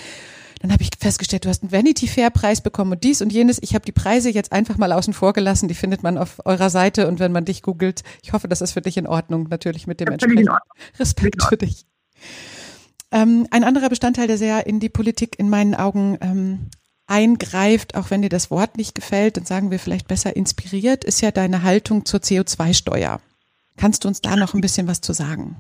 [0.61, 3.59] Dann habe ich festgestellt, du hast einen Vanity Fair Preis bekommen und dies und jenes.
[3.63, 5.69] Ich habe die Preise jetzt einfach mal außen vor gelassen.
[5.69, 8.73] Die findet man auf eurer Seite und wenn man dich googelt, ich hoffe, das ist
[8.73, 10.55] für dich in Ordnung, natürlich mit dem entsprechenden
[11.01, 11.85] Respekt für dich.
[13.11, 16.71] Ähm, ein anderer Bestandteil, der sehr in die Politik in meinen Augen ähm,
[17.07, 21.21] eingreift, auch wenn dir das Wort nicht gefällt, dann sagen wir vielleicht besser inspiriert, ist
[21.21, 23.21] ja deine Haltung zur CO2-Steuer.
[23.77, 25.57] Kannst du uns da noch ein bisschen was zu sagen?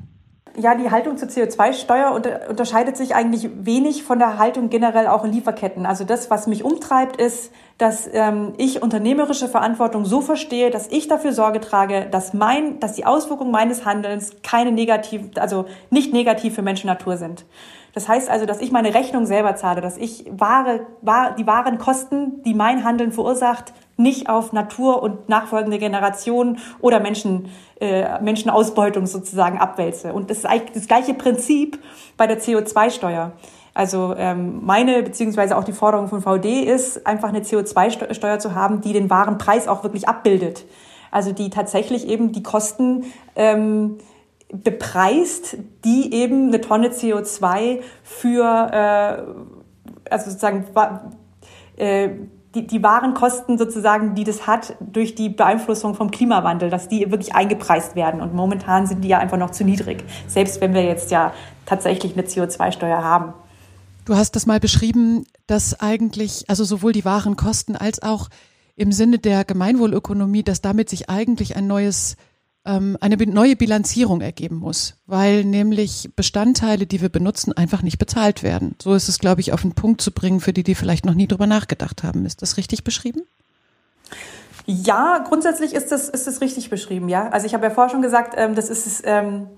[0.56, 5.24] ja, die Haltung zur CO2-Steuer unter, unterscheidet sich eigentlich wenig von der Haltung generell auch
[5.24, 5.86] in Lieferketten.
[5.86, 11.08] Also das, was mich umtreibt, ist, dass ähm, ich unternehmerische Verantwortung so verstehe, dass ich
[11.08, 16.54] dafür Sorge trage, dass mein, dass die Auswirkungen meines Handelns keine negativ, also nicht negativ
[16.54, 17.46] für Mensch und Natur sind.
[17.94, 21.78] Das heißt also, dass ich meine Rechnung selber zahle, dass ich wahre, wahr, die wahren
[21.78, 27.50] Kosten, die mein Handeln verursacht, nicht auf Natur und nachfolgende Generationen oder Menschen,
[27.80, 30.12] äh, Menschenausbeutung sozusagen abwälze.
[30.12, 31.78] Und das ist eigentlich das gleiche Prinzip
[32.16, 33.32] bei der CO2-Steuer.
[33.74, 38.80] Also ähm, meine beziehungsweise auch die Forderung von VD ist, einfach eine CO2-Steuer zu haben,
[38.80, 40.64] die den wahren Preis auch wirklich abbildet.
[41.10, 43.04] Also die tatsächlich eben die Kosten
[43.36, 43.98] ähm,
[44.52, 50.66] bepreist, die eben eine Tonne CO2 für, äh, also sozusagen,
[51.76, 52.10] äh,
[52.54, 57.10] die, die wahren Kosten sozusagen, die das hat durch die Beeinflussung vom Klimawandel, dass die
[57.10, 58.20] wirklich eingepreist werden.
[58.20, 61.32] Und momentan sind die ja einfach noch zu niedrig, selbst wenn wir jetzt ja
[61.64, 63.32] tatsächlich eine CO2-Steuer haben.
[64.04, 68.28] Du hast das mal beschrieben, dass eigentlich, also sowohl die wahren Kosten als auch
[68.76, 72.16] im Sinne der Gemeinwohlökonomie, dass damit sich eigentlich ein neues
[72.64, 78.42] ähm, eine neue Bilanzierung ergeben muss, weil nämlich Bestandteile, die wir benutzen, einfach nicht bezahlt
[78.42, 78.76] werden.
[78.80, 81.14] So ist es, glaube ich, auf den Punkt zu bringen, für die, die vielleicht noch
[81.14, 82.24] nie drüber nachgedacht haben.
[82.24, 83.22] Ist das richtig beschrieben?
[84.66, 87.28] Ja, grundsätzlich ist das, ist das richtig beschrieben, ja.
[87.28, 89.48] Also ich habe ja vorher schon gesagt, ähm, das ist, ähm,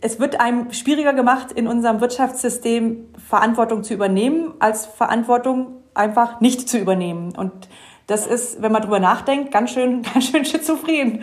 [0.00, 6.68] es wird einem schwieriger gemacht, in unserem Wirtschaftssystem Verantwortung zu übernehmen, als Verantwortung einfach nicht
[6.68, 7.36] zu übernehmen.
[7.36, 7.68] Und
[8.12, 11.22] das ist, wenn man drüber nachdenkt, ganz schön, ganz schön schizophren.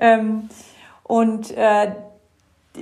[0.00, 0.48] Ähm,
[1.02, 1.92] und äh,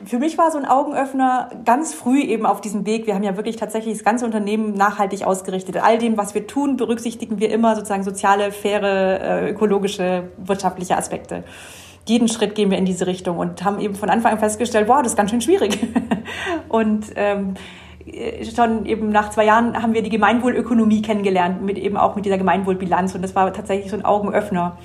[0.05, 3.07] für mich war so ein Augenöffner ganz früh eben auf diesem Weg.
[3.07, 5.77] Wir haben ja wirklich tatsächlich das ganze Unternehmen nachhaltig ausgerichtet.
[5.77, 11.45] All dem, was wir tun, berücksichtigen wir immer sozusagen soziale, faire, äh, ökologische, wirtschaftliche Aspekte.
[12.07, 15.01] Jeden Schritt gehen wir in diese Richtung und haben eben von Anfang an festgestellt, wow,
[15.01, 15.79] das ist ganz schön schwierig.
[16.69, 17.59] und ähm, äh,
[18.55, 22.39] schon eben nach zwei Jahren haben wir die Gemeinwohlökonomie kennengelernt, mit eben auch mit dieser
[22.39, 23.15] Gemeinwohlbilanz.
[23.15, 24.77] Und das war tatsächlich so ein Augenöffner.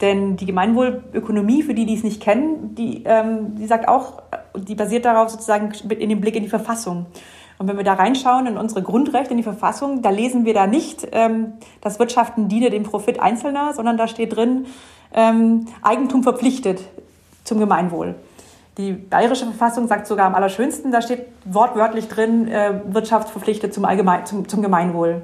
[0.00, 4.22] Denn die Gemeinwohlökonomie, für die, die es nicht kennen, die, ähm, die sagt auch,
[4.54, 7.06] die basiert darauf sozusagen in dem Blick in die Verfassung.
[7.58, 10.66] Und wenn wir da reinschauen in unsere Grundrechte, in die Verfassung, da lesen wir da
[10.66, 14.66] nicht, ähm, das Wirtschaften diene dem Profit Einzelner, sondern da steht drin,
[15.14, 16.82] ähm, Eigentum verpflichtet
[17.44, 18.16] zum Gemeinwohl.
[18.78, 23.86] Die bayerische Verfassung sagt sogar am allerschönsten, da steht wortwörtlich drin, äh, Wirtschaft verpflichtet zum,
[23.86, 25.22] Allgemein, zum, zum Gemeinwohl.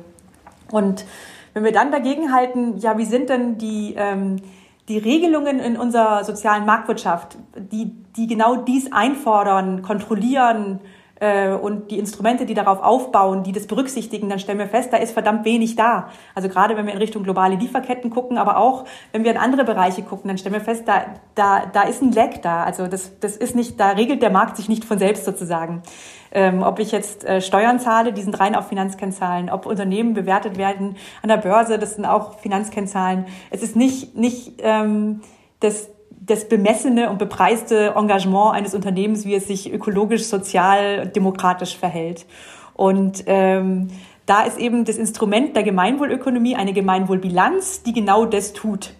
[0.71, 1.05] Und
[1.53, 4.37] wenn wir dann dagegen halten, ja, wie sind denn die, ähm,
[4.89, 10.81] die Regelungen in unserer sozialen Marktwirtschaft, die, die genau dies einfordern, kontrollieren,
[11.23, 14.97] äh, und die Instrumente, die darauf aufbauen, die das berücksichtigen, dann stellen wir fest, da
[14.97, 16.09] ist verdammt wenig da.
[16.35, 19.65] Also gerade wenn wir in Richtung globale Lieferketten gucken, aber auch wenn wir in andere
[19.65, 21.05] Bereiche gucken, dann stellen wir fest, da,
[21.37, 22.65] da, da ist ein Leck da.
[22.65, 25.85] Also das, das ist nicht, da regelt der Markt sich nicht von selbst sozusagen.
[26.33, 30.59] Ähm, ob ich jetzt äh, Steuern zahle, die sind rein auf Finanzkennzahlen, ob Unternehmen bewertet
[30.59, 33.27] werden an der Börse, das sind auch Finanzkennzahlen.
[33.51, 35.21] Es ist nicht, nicht ähm,
[35.61, 35.89] das,
[36.25, 42.27] das bemessene und bepreiste Engagement eines Unternehmens, wie es sich ökologisch, sozial, demokratisch verhält.
[42.75, 43.89] Und ähm,
[44.27, 48.95] da ist eben das Instrument der Gemeinwohlökonomie eine Gemeinwohlbilanz, die genau das tut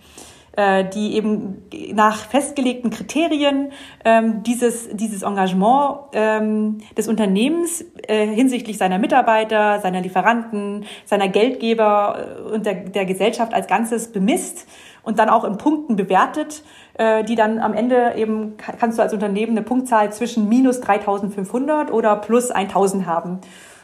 [0.57, 1.63] äh, die eben
[1.95, 3.73] nach festgelegten Kriterien
[4.05, 12.27] ähm, dieses, dieses Engagement ähm, des Unternehmens äh, hinsichtlich seiner Mitarbeiter, seiner Lieferanten, seiner Geldgeber
[12.51, 14.67] äh, und der, der Gesellschaft als Ganzes bemisst
[15.03, 16.63] und dann auch in Punkten bewertet
[16.99, 22.17] die dann am Ende eben, kannst du als Unternehmen eine Punktzahl zwischen minus 3500 oder
[22.17, 23.41] plus 1000 haben.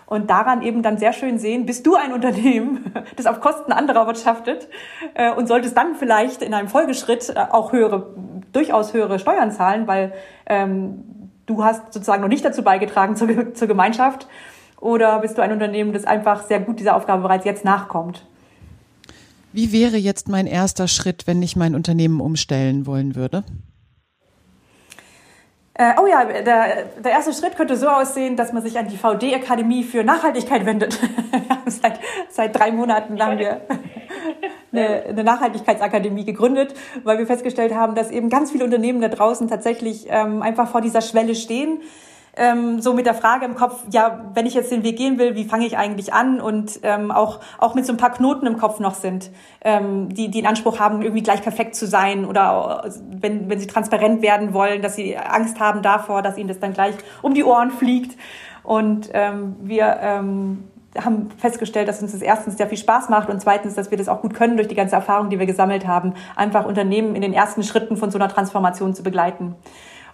[0.09, 4.07] Und daran eben dann sehr schön sehen, bist du ein Unternehmen, das auf Kosten anderer
[4.07, 4.69] wirtschaftet
[5.13, 8.15] äh, und solltest dann vielleicht in einem Folgeschritt äh, auch höhere,
[8.53, 10.15] durchaus höhere Steuern zahlen, weil
[10.47, 11.05] ähm,
[11.45, 14.29] du hast sozusagen noch nicht dazu beigetragen zur, zur Gemeinschaft.
[14.81, 18.25] Oder bist du ein Unternehmen, das einfach sehr gut dieser Aufgabe bereits jetzt nachkommt?
[19.53, 23.45] Wie wäre jetzt mein erster Schritt, wenn ich mein Unternehmen umstellen wollen würde?
[25.75, 26.43] Äh, oh ja, der,
[27.03, 30.99] der erste Schritt könnte so aussehen, dass man sich an die VD-Akademie für Nachhaltigkeit wendet.
[31.67, 33.61] seit, seit drei Monaten haben wir
[34.73, 39.49] eine, eine Nachhaltigkeitsakademie gegründet, weil wir festgestellt haben, dass eben ganz viele Unternehmen da draußen
[39.49, 41.81] tatsächlich ähm, einfach vor dieser Schwelle stehen
[42.37, 45.35] ähm, so mit der Frage im Kopf, ja, wenn ich jetzt den Weg gehen will,
[45.35, 46.41] wie fange ich eigentlich an?
[46.41, 49.31] Und ähm, auch, auch mit so ein paar Knoten im Kopf noch sind,
[49.63, 53.67] ähm, die, die in Anspruch haben, irgendwie gleich perfekt zu sein oder wenn, wenn sie
[53.67, 57.45] transparent werden wollen, dass sie Angst haben davor, dass ihnen das dann gleich um die
[57.45, 58.17] Ohren fliegt.
[58.63, 60.65] Und ähm, wir ähm,
[61.05, 64.09] haben festgestellt, dass uns das erstens sehr viel Spaß macht und zweitens, dass wir das
[64.09, 67.33] auch gut können durch die ganze Erfahrung, die wir gesammelt haben, einfach Unternehmen in den
[67.33, 69.55] ersten Schritten von so einer Transformation zu begleiten.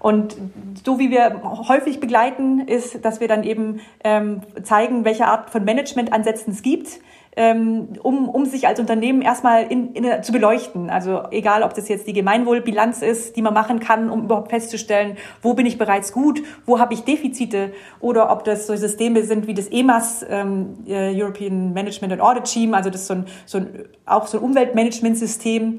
[0.05, 0.37] Und
[0.85, 5.65] so wie wir häufig begleiten, ist, dass wir dann eben ähm, zeigen, welche Art von
[5.65, 7.01] Managementansätzen es gibt
[7.37, 10.91] ähm, um, um sich als Unternehmen erstmal in, in, zu beleuchten.
[10.91, 15.17] Also egal, ob das jetzt die Gemeinwohlbilanz ist, die man machen kann, um überhaupt festzustellen,
[15.43, 19.47] wo bin ich bereits gut, wo habe ich Defizite oder ob das so Systeme sind
[19.47, 23.27] wie das EMAS, ähm, äh, European Management and Audit Team, also das ist so ein,
[23.47, 25.79] so ein, auch so ein Umweltmanagementsystem,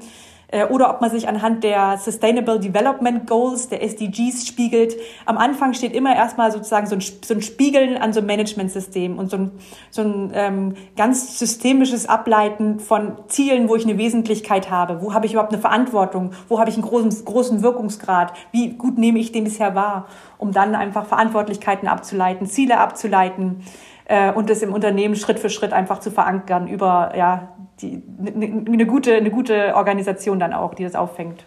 [0.70, 4.96] oder ob man sich anhand der Sustainable Development Goals, der SDGs spiegelt.
[5.24, 9.18] Am Anfang steht immer erstmal sozusagen so ein, so ein Spiegeln an so einem Managementsystem
[9.18, 9.50] und so ein,
[9.90, 15.02] so ein ähm, ganz systemisches Ableiten von Zielen, wo ich eine Wesentlichkeit habe.
[15.02, 16.30] Wo habe ich überhaupt eine Verantwortung?
[16.48, 18.32] Wo habe ich einen großen, großen Wirkungsgrad?
[18.52, 20.06] Wie gut nehme ich den bisher wahr?
[20.38, 23.64] Um dann einfach Verantwortlichkeiten abzuleiten, Ziele abzuleiten
[24.06, 28.64] äh, und das im Unternehmen Schritt für Schritt einfach zu verankern über ja, die, eine,
[28.66, 31.44] eine, gute, eine gute Organisation dann auch, die das auffängt.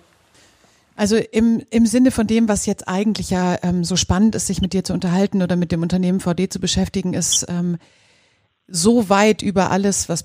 [0.95, 4.61] Also im, im Sinne von dem, was jetzt eigentlich ja ähm, so spannend ist, sich
[4.61, 7.77] mit dir zu unterhalten oder mit dem Unternehmen VD zu beschäftigen, ist ähm,
[8.67, 10.23] so weit über alles, was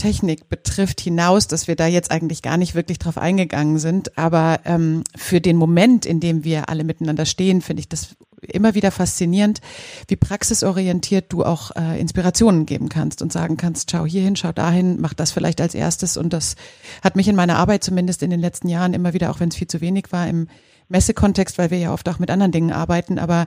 [0.00, 4.16] Produkttechnik betrifft, hinaus, dass wir da jetzt eigentlich gar nicht wirklich drauf eingegangen sind.
[4.16, 8.74] Aber ähm, für den Moment, in dem wir alle miteinander stehen, finde ich das immer
[8.74, 9.60] wieder faszinierend,
[10.08, 14.98] wie praxisorientiert du auch äh, Inspirationen geben kannst und sagen kannst, schau hierhin, schau dahin,
[14.98, 16.16] mach das vielleicht als erstes.
[16.16, 16.56] Und das
[17.02, 19.56] hat mich in meiner Arbeit zumindest in den letzten Jahren immer wieder, auch wenn es
[19.56, 20.48] viel zu wenig war, im
[20.88, 23.46] Messekontext, weil wir ja oft auch mit anderen Dingen arbeiten, aber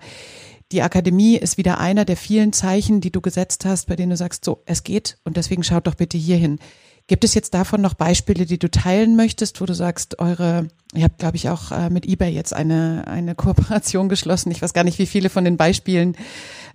[0.74, 4.18] die Akademie ist wieder einer der vielen Zeichen, die du gesetzt hast, bei denen du
[4.18, 6.58] sagst, so, es geht und deswegen schaut doch bitte hierhin.
[7.06, 11.04] Gibt es jetzt davon noch Beispiele, die du teilen möchtest, wo du sagst, eure, ihr
[11.04, 14.52] habt, glaube ich, auch äh, mit eBay jetzt eine, eine Kooperation geschlossen.
[14.52, 16.16] Ich weiß gar nicht, wie viele von den Beispielen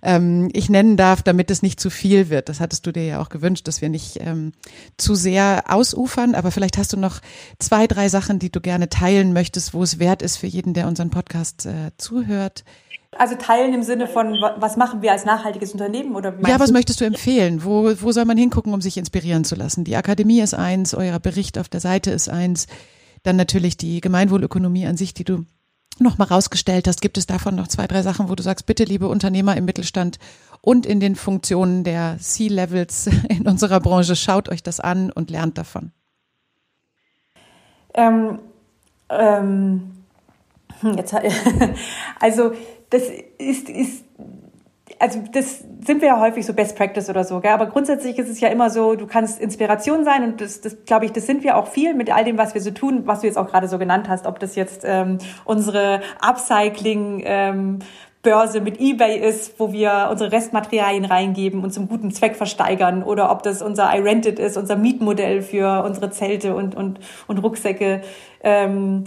[0.01, 2.47] ähm, ich nennen darf, damit es nicht zu viel wird.
[2.47, 4.53] Das hattest du dir ja auch gewünscht, dass wir nicht ähm,
[4.97, 6.35] zu sehr ausufern.
[6.35, 7.19] Aber vielleicht hast du noch
[7.57, 10.87] zwei, drei Sachen, die du gerne teilen möchtest, wo es wert ist für jeden, der
[10.87, 12.63] unseren Podcast äh, zuhört.
[13.17, 16.15] Also teilen im Sinne von, was machen wir als nachhaltiges Unternehmen?
[16.15, 16.73] Oder ja, was du?
[16.73, 17.63] möchtest du empfehlen?
[17.63, 19.83] Wo, wo soll man hingucken, um sich inspirieren zu lassen?
[19.83, 22.67] Die Akademie ist eins, euer Bericht auf der Seite ist eins.
[23.23, 25.45] Dann natürlich die Gemeinwohlökonomie an sich, die du
[25.99, 27.01] nochmal rausgestellt hast.
[27.01, 30.19] Gibt es davon noch zwei, drei Sachen, wo du sagst, bitte, liebe Unternehmer im Mittelstand
[30.61, 35.57] und in den Funktionen der C-Levels in unserer Branche, schaut euch das an und lernt
[35.57, 35.91] davon?
[37.95, 38.39] Ähm,
[39.09, 39.91] ähm,
[40.95, 41.15] jetzt,
[42.19, 42.53] also
[42.89, 43.03] das
[43.37, 44.05] ist, ist
[44.97, 47.51] also das sind wir ja häufig so Best Practice oder so, gell?
[47.51, 51.05] aber grundsätzlich ist es ja immer so, du kannst Inspiration sein und das, das glaube
[51.05, 53.27] ich, das sind wir auch viel mit all dem, was wir so tun, was du
[53.27, 57.79] jetzt auch gerade so genannt hast, ob das jetzt ähm, unsere Upcycling ähm,
[58.21, 63.31] Börse mit eBay ist, wo wir unsere Restmaterialien reingeben und zum guten Zweck versteigern oder
[63.31, 68.01] ob das unser iRented ist, unser Mietmodell für unsere Zelte und, und, und Rucksäcke.
[68.43, 69.05] Ähm,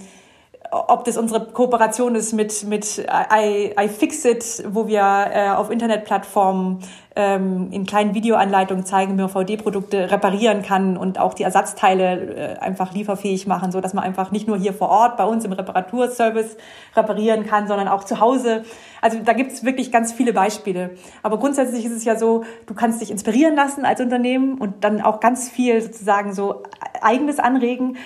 [0.73, 6.79] ob das unsere Kooperation ist mit, mit I, iFixit, wo wir äh, auf Internetplattformen
[7.15, 12.59] ähm, in kleinen Videoanleitungen zeigen, wie man VD-Produkte reparieren kann und auch die Ersatzteile äh,
[12.59, 15.53] einfach lieferfähig machen, so dass man einfach nicht nur hier vor Ort bei uns im
[15.53, 16.57] Reparaturservice
[16.97, 18.65] reparieren kann, sondern auch zu Hause.
[19.03, 20.93] Also da gibt es wirklich ganz viele Beispiele.
[21.23, 25.03] Aber grundsätzlich ist es ja so, du kannst dich inspirieren lassen als Unternehmen und dann
[25.03, 26.63] auch ganz viel sozusagen so
[27.03, 27.99] eigenes anregen.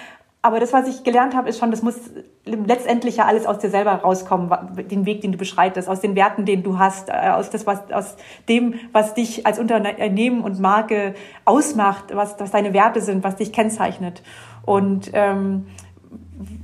[0.46, 1.96] Aber das, was ich gelernt habe, ist schon, das muss
[2.44, 4.48] letztendlich ja alles aus dir selber rauskommen,
[4.88, 7.90] den Weg, den du beschreitest, aus den Werten, den du hast, äh, aus, das, was,
[7.90, 8.14] aus
[8.48, 13.52] dem, was dich als Unternehmen und Marke ausmacht, was, was deine Werte sind, was dich
[13.52, 14.22] kennzeichnet.
[14.64, 15.66] Und ähm,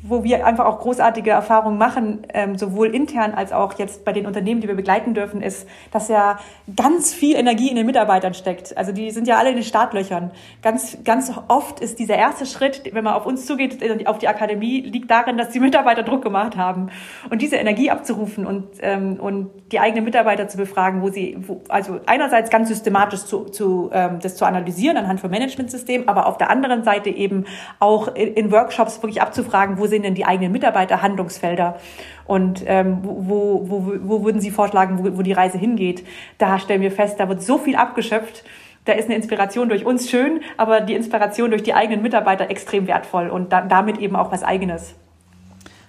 [0.03, 4.27] wo wir einfach auch großartige Erfahrungen machen, ähm, sowohl intern als auch jetzt bei den
[4.27, 6.39] Unternehmen, die wir begleiten dürfen, ist, dass ja
[6.77, 8.77] ganz viel Energie in den Mitarbeitern steckt.
[8.77, 10.31] Also die sind ja alle in den Startlöchern.
[10.61, 14.81] Ganz, ganz oft ist dieser erste Schritt, wenn man auf uns zugeht, auf die Akademie,
[14.83, 16.91] liegt darin, dass die Mitarbeiter Druck gemacht haben.
[17.31, 21.63] Und diese Energie abzurufen und, ähm, und die eigenen Mitarbeiter zu befragen, wo sie, wo,
[21.69, 26.37] also einerseits ganz systematisch zu, zu, ähm, das zu analysieren anhand von Managementsystemen, aber auf
[26.37, 27.47] der anderen Seite eben
[27.79, 31.79] auch in, in Workshops wirklich abzufragen, wo sind denn die eigenen Mitarbeiter Handlungsfelder
[32.25, 36.05] und ähm, wo, wo, wo würden Sie vorschlagen, wo, wo die Reise hingeht?
[36.39, 38.45] Da stellen wir fest, da wird so viel abgeschöpft.
[38.85, 42.87] Da ist eine Inspiration durch uns schön, aber die Inspiration durch die eigenen Mitarbeiter extrem
[42.89, 44.95] wertvoll und da, damit eben auch was Eigenes.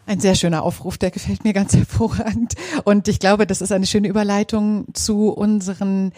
[0.06, 2.54] Ein sehr schöner Aufruf, der gefällt mir ganz hervorragend.
[2.84, 6.12] Und ich glaube, das ist eine schöne Überleitung zu unseren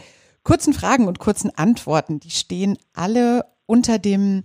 [0.43, 2.19] kurzen Fragen und kurzen Antworten.
[2.19, 4.43] Die stehen alle unter dem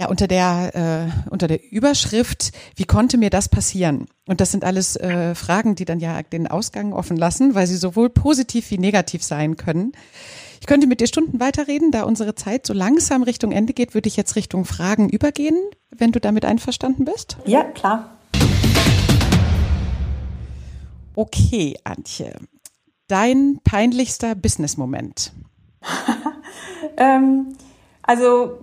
[0.00, 4.06] ja, unter der, äh, unter der Überschrift, wie konnte mir das passieren?
[4.28, 7.76] Und das sind alles äh, Fragen, die dann ja den Ausgang offen lassen, weil sie
[7.76, 9.92] sowohl positiv wie negativ sein können.
[10.60, 14.08] Ich könnte mit dir Stunden weiterreden, da unsere Zeit so langsam Richtung Ende geht, würde
[14.08, 15.56] ich jetzt Richtung Fragen übergehen,
[15.90, 17.36] wenn du damit einverstanden bist.
[17.44, 18.18] Ja, klar.
[21.16, 22.36] Okay, Antje.
[23.08, 25.32] Dein peinlichster Business-Moment?
[26.96, 27.56] ähm,
[28.02, 28.58] also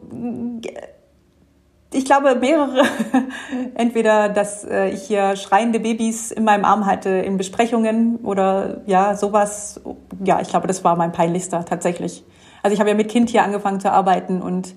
[1.96, 2.84] ich glaube mehrere.
[3.76, 9.16] Entweder, dass äh, ich hier schreiende Babys in meinem Arm hatte in Besprechungen oder ja,
[9.16, 9.82] sowas.
[10.24, 12.24] Ja, ich glaube, das war mein peinlichster tatsächlich.
[12.62, 14.76] Also ich habe ja mit Kind hier angefangen zu arbeiten und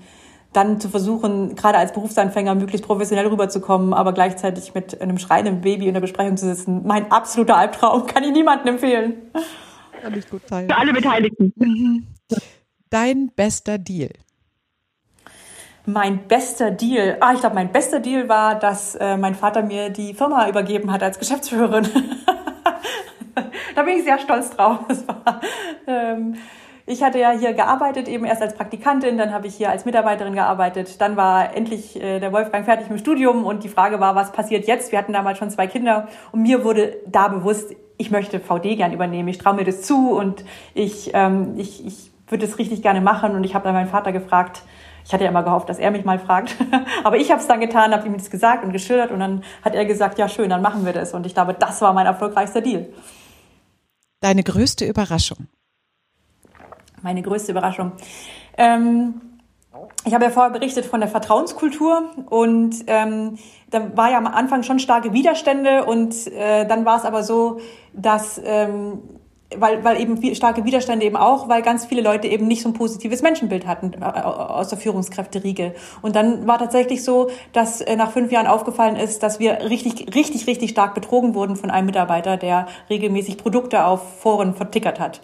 [0.52, 5.88] dann zu versuchen, gerade als Berufsanfänger möglichst professionell rüberzukommen, aber gleichzeitig mit einem schreienden Baby
[5.88, 6.86] in der Besprechung zu sitzen.
[6.86, 9.14] Mein absoluter Albtraum, kann ich niemandem empfehlen.
[10.00, 10.68] Kann ich gut teilen.
[10.68, 11.52] Für alle Beteiligten.
[11.56, 12.06] Mhm.
[12.90, 14.10] Dein bester Deal?
[15.88, 17.16] Mein bester Deal.
[17.20, 20.92] Ah, ich glaube, mein bester Deal war, dass äh, mein Vater mir die Firma übergeben
[20.92, 21.88] hat als Geschäftsführerin.
[23.74, 24.80] da bin ich sehr stolz drauf.
[25.06, 25.40] War,
[25.86, 26.34] ähm,
[26.84, 30.34] ich hatte ja hier gearbeitet, eben erst als Praktikantin, dann habe ich hier als Mitarbeiterin
[30.34, 31.00] gearbeitet.
[31.00, 34.30] Dann war endlich äh, der Wolfgang fertig mit dem Studium und die Frage war, was
[34.32, 34.92] passiert jetzt?
[34.92, 38.92] Wir hatten damals schon zwei Kinder und mir wurde da bewusst, ich möchte VD gern
[38.92, 39.28] übernehmen.
[39.28, 43.34] Ich traue mir das zu und ich, ähm, ich, ich würde es richtig gerne machen.
[43.34, 44.62] Und ich habe dann meinen Vater gefragt,
[45.08, 46.54] ich hatte ja immer gehofft, dass er mich mal fragt.
[47.04, 49.74] Aber ich habe es dann getan, habe ihm das gesagt und geschildert und dann hat
[49.74, 51.14] er gesagt, ja schön, dann machen wir das.
[51.14, 52.92] Und ich glaube, das war mein erfolgreichster Deal.
[54.20, 55.46] Deine größte Überraschung?
[57.00, 57.92] Meine größte Überraschung.
[58.58, 59.22] Ähm,
[60.04, 63.38] ich habe ja vorher berichtet von der Vertrauenskultur und ähm,
[63.70, 67.60] da war ja am Anfang schon starke Widerstände und äh, dann war es aber so,
[67.94, 69.00] dass ähm,
[69.56, 72.74] weil, weil eben starke Widerstände eben auch, weil ganz viele Leute eben nicht so ein
[72.74, 75.74] positives Menschenbild hatten aus der Führungskräfteriege.
[76.02, 80.14] Und dann war tatsächlich so, dass äh, nach fünf Jahren aufgefallen ist, dass wir richtig,
[80.14, 85.22] richtig, richtig stark betrogen wurden von einem Mitarbeiter, der regelmäßig Produkte auf Foren vertickert hat.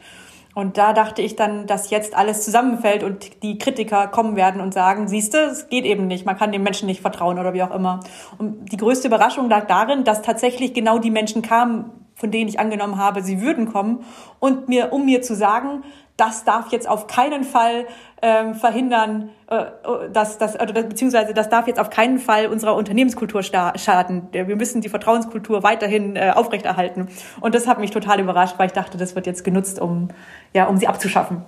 [0.54, 4.72] Und da dachte ich dann, dass jetzt alles zusammenfällt und die Kritiker kommen werden und
[4.72, 7.74] sagen, siehste, es geht eben nicht, man kann dem Menschen nicht vertrauen oder wie auch
[7.74, 8.00] immer.
[8.38, 12.60] Und die größte Überraschung lag darin, dass tatsächlich genau die Menschen kamen, von denen ich
[12.60, 14.04] angenommen habe, sie würden kommen
[14.38, 15.82] und mir, um mir zu sagen,
[16.16, 17.86] das darf jetzt auf keinen Fall
[18.22, 19.64] ähm, verhindern, äh,
[20.12, 24.28] dass, dass, oder beziehungsweise das darf jetzt auf keinen Fall unserer Unternehmenskultur schaden.
[24.30, 27.08] Wir müssen die Vertrauenskultur weiterhin äh, aufrechterhalten.
[27.40, 30.08] Und das hat mich total überrascht, weil ich dachte, das wird jetzt genutzt, um,
[30.52, 31.42] ja, um sie abzuschaffen.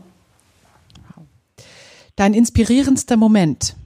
[2.16, 3.76] Dein inspirierendster Moment?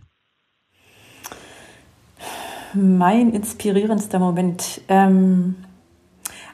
[2.72, 4.80] Mein inspirierendster Moment.
[4.88, 5.56] Ähm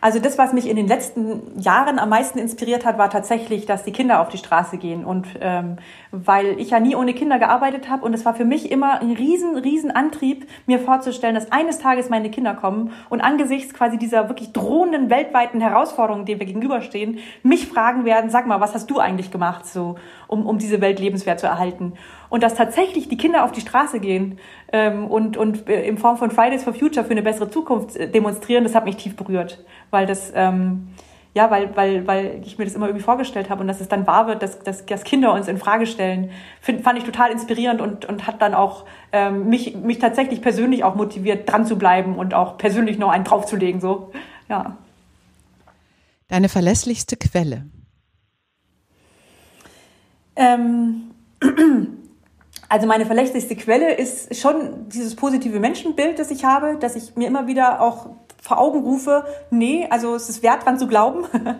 [0.00, 3.84] also das, was mich in den letzten Jahren am meisten inspiriert hat, war tatsächlich, dass
[3.84, 5.04] die Kinder auf die Straße gehen.
[5.04, 5.76] Und ähm,
[6.12, 9.12] weil ich ja nie ohne Kinder gearbeitet habe und es war für mich immer ein
[9.12, 14.28] riesen, riesen Antrieb, mir vorzustellen, dass eines Tages meine Kinder kommen und angesichts quasi dieser
[14.28, 18.98] wirklich drohenden weltweiten Herausforderungen, denen wir gegenüberstehen, mich fragen werden, sag mal, was hast du
[18.98, 21.94] eigentlich gemacht, so, um, um diese Welt lebenswert zu erhalten?
[22.28, 24.38] Und dass tatsächlich die Kinder auf die Straße gehen
[24.72, 28.10] ähm, und, und äh, in Form von Fridays for Future für eine bessere Zukunft äh,
[28.10, 30.88] demonstrieren, das hat mich tief berührt, weil das ähm,
[31.36, 34.06] ja, weil, weil, weil ich mir das immer irgendwie vorgestellt habe und dass es dann
[34.06, 36.30] wahr wird, dass, dass, dass Kinder uns in Frage stellen,
[36.62, 40.82] find, fand ich total inspirierend und, und hat dann auch ähm, mich, mich tatsächlich persönlich
[40.82, 43.82] auch motiviert, dran zu bleiben und auch persönlich noch einen draufzulegen.
[43.82, 44.12] So.
[44.48, 44.78] Ja.
[46.28, 47.66] Deine verlässlichste Quelle?
[50.36, 51.10] Ähm,
[52.68, 57.28] also meine verlässlichste Quelle ist schon dieses positive Menschenbild, das ich habe, dass ich mir
[57.28, 58.10] immer wieder auch
[58.46, 61.24] vor Augen rufe, nee, also es ist wert dran zu glauben.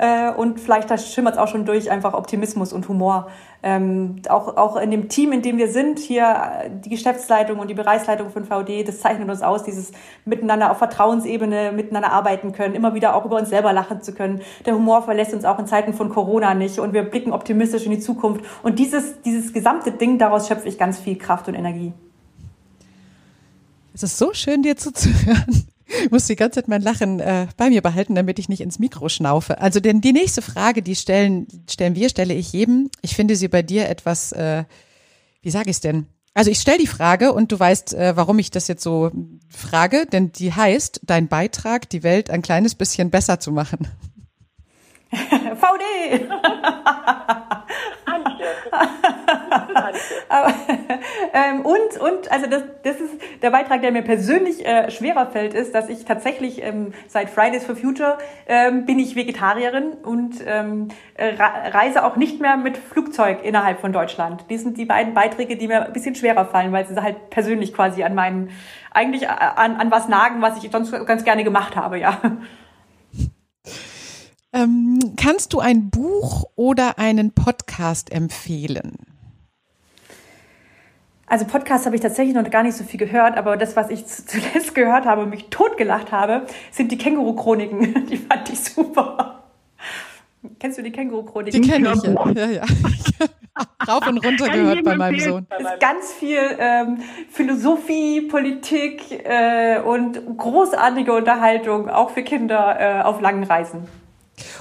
[0.00, 3.26] Äh, und vielleicht da schimmert es auch schon durch einfach Optimismus und Humor.
[3.64, 6.22] Ähm, auch, auch in dem Team, in dem wir sind, hier
[6.62, 9.90] äh, die Geschäftsleitung und die Bereichsleitung von VD, das zeichnet uns aus, dieses
[10.24, 14.40] miteinander auf Vertrauensebene miteinander arbeiten können, immer wieder auch über uns selber lachen zu können.
[14.66, 17.90] Der Humor verlässt uns auch in Zeiten von Corona nicht und wir blicken optimistisch in
[17.90, 18.44] die Zukunft.
[18.62, 21.92] Und dieses, dieses gesamte Ding, daraus schöpfe ich ganz viel Kraft und Energie.
[23.92, 25.66] Es ist so schön, dir zuzuhören.
[25.88, 28.78] Ich muss die ganze Zeit mein Lachen äh, bei mir behalten, damit ich nicht ins
[28.78, 29.60] Mikro schnaufe.
[29.60, 32.90] Also denn die nächste Frage, die stellen, stellen wir, stelle ich jedem.
[33.02, 34.64] Ich finde sie bei dir etwas, äh,
[35.42, 36.06] wie sage ich es denn?
[36.34, 39.10] Also ich stelle die Frage und du weißt, äh, warum ich das jetzt so
[39.48, 43.88] frage, denn die heißt, dein Beitrag, die Welt ein kleines bisschen besser zu machen.
[45.56, 46.28] VD!
[50.28, 50.52] Aber,
[51.32, 55.54] ähm, und, und, also das, das ist der Beitrag, der mir persönlich äh, schwerer fällt,
[55.54, 60.88] ist, dass ich tatsächlich ähm, seit Fridays for Future ähm, bin ich Vegetarierin und ähm,
[61.18, 64.44] reise auch nicht mehr mit Flugzeug innerhalb von Deutschland.
[64.50, 67.74] Die sind die beiden Beiträge, die mir ein bisschen schwerer fallen, weil sie halt persönlich
[67.74, 68.50] quasi an meinen,
[68.92, 72.18] eigentlich an, an was nagen, was ich sonst ganz gerne gemacht habe, ja.
[74.52, 78.96] Ähm, kannst du ein Buch oder einen Podcast empfehlen?
[81.26, 84.06] Also Podcast habe ich tatsächlich noch gar nicht so viel gehört, aber das, was ich
[84.26, 88.06] zuletzt gehört habe und mich totgelacht habe, sind die Känguru-Chroniken.
[88.10, 89.44] Die fand ich super.
[90.58, 91.60] Kennst du die Känguru-Chroniken?
[91.60, 92.30] Die kenne ich, ja.
[92.30, 92.62] ja, ja.
[93.88, 95.46] Rauf und runter gehört bei meinem Sohn.
[95.50, 103.02] Es ist ganz viel ähm, Philosophie, Politik äh, und großartige Unterhaltung, auch für Kinder äh,
[103.02, 103.88] auf langen Reisen.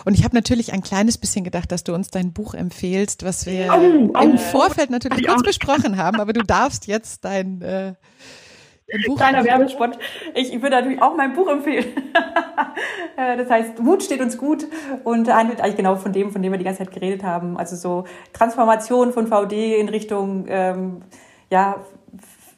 [0.06, 3.46] Und ich habe natürlich ein kleines bisschen gedacht, dass du uns dein Buch empfehlst, was
[3.46, 7.94] wir oh, oh, im Vorfeld natürlich kurz besprochen haben, aber du darfst jetzt dein, äh,
[8.88, 9.18] dein Buch.
[9.18, 9.98] Kleiner Werbespot.
[10.34, 11.86] Ich, ich würde natürlich auch mein Buch empfehlen.
[13.16, 14.68] Äh, das heißt, Mut steht uns gut
[15.04, 17.58] und handelt eigentlich genau von dem, von dem wir die ganze Zeit geredet haben.
[17.58, 21.02] Also so Transformation von VD in Richtung ähm,
[21.50, 21.84] ja,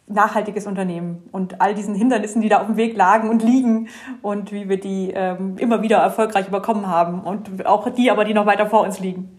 [0.09, 3.89] nachhaltiges Unternehmen und all diesen Hindernissen, die da auf dem Weg lagen und liegen
[4.21, 8.33] und wie wir die ähm, immer wieder erfolgreich überkommen haben und auch die aber, die
[8.33, 9.37] noch weiter vor uns liegen.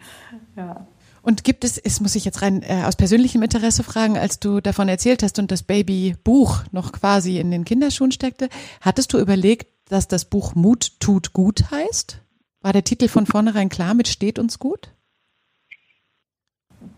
[0.56, 0.86] Ja.
[1.22, 4.60] Und gibt es, es muss ich jetzt rein äh, aus persönlichem Interesse fragen, als du
[4.60, 8.48] davon erzählt hast und das Babybuch noch quasi in den Kinderschuhen steckte,
[8.80, 12.22] hattest du überlegt, dass das Buch Mut tut gut heißt?
[12.62, 14.92] War der Titel von vornherein klar mit steht uns gut?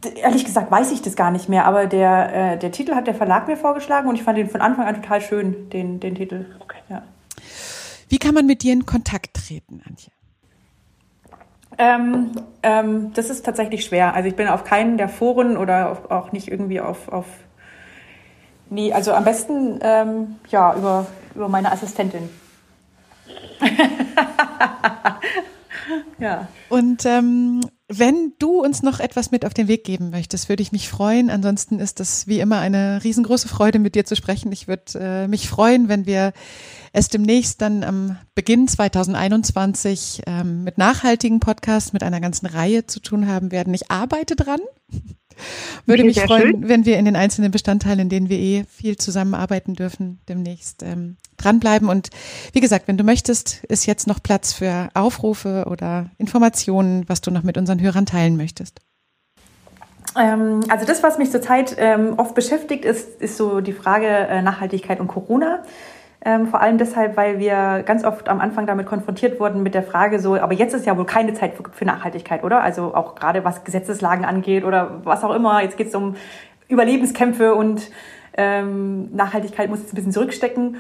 [0.07, 3.15] Ehrlich gesagt weiß ich das gar nicht mehr, aber der, äh, der Titel hat der
[3.15, 6.47] Verlag mir vorgeschlagen und ich fand den von Anfang an total schön, den, den Titel.
[6.61, 6.79] Okay.
[6.89, 7.03] Ja.
[8.09, 10.13] Wie kann man mit dir in Kontakt treten, Antje?
[11.79, 12.33] Ähm,
[12.63, 14.15] ähm, das ist tatsächlich schwer.
[14.15, 17.27] Also ich bin auf keinen der Foren oder auf, auch nicht irgendwie auf, auf
[18.69, 22.29] nee, also am besten ähm, ja über, über meine Assistentin.
[26.19, 26.49] ja.
[26.69, 27.61] Und ähm,
[27.99, 31.31] wenn du uns noch etwas mit auf den Weg geben möchtest, würde ich mich freuen.
[31.31, 34.53] Ansonsten ist das wie immer eine riesengroße Freude, mit dir zu sprechen.
[34.53, 36.33] Ich würde äh, mich freuen, wenn wir
[36.93, 43.01] es demnächst dann am Beginn 2021 ähm, mit nachhaltigen Podcasts, mit einer ganzen Reihe zu
[43.01, 43.75] tun haben werden.
[43.75, 44.61] Ich arbeite dran.
[45.87, 46.69] Würde mich freuen, schön.
[46.69, 51.17] wenn wir in den einzelnen Bestandteilen, in denen wir eh viel zusammenarbeiten dürfen, demnächst ähm,
[51.37, 51.89] dranbleiben.
[51.89, 52.11] Und
[52.53, 57.31] wie gesagt, wenn du möchtest, ist jetzt noch Platz für Aufrufe oder Informationen, was du
[57.31, 58.81] noch mit unseren Hörern teilen möchtest.
[60.19, 64.43] Ähm, also das, was mich zurzeit ähm, oft beschäftigt, ist, ist so die Frage äh,
[64.43, 65.63] Nachhaltigkeit und Corona.
[66.25, 69.83] Ähm, vor allem deshalb, weil wir ganz oft am Anfang damit konfrontiert wurden mit der
[69.83, 72.63] Frage so, aber jetzt ist ja wohl keine Zeit für, für Nachhaltigkeit, oder?
[72.63, 75.63] Also auch gerade was Gesetzeslagen angeht oder was auch immer.
[75.63, 76.15] Jetzt geht es um
[76.69, 77.91] Überlebenskämpfe und
[78.37, 80.77] ähm, Nachhaltigkeit muss jetzt ein bisschen zurückstecken.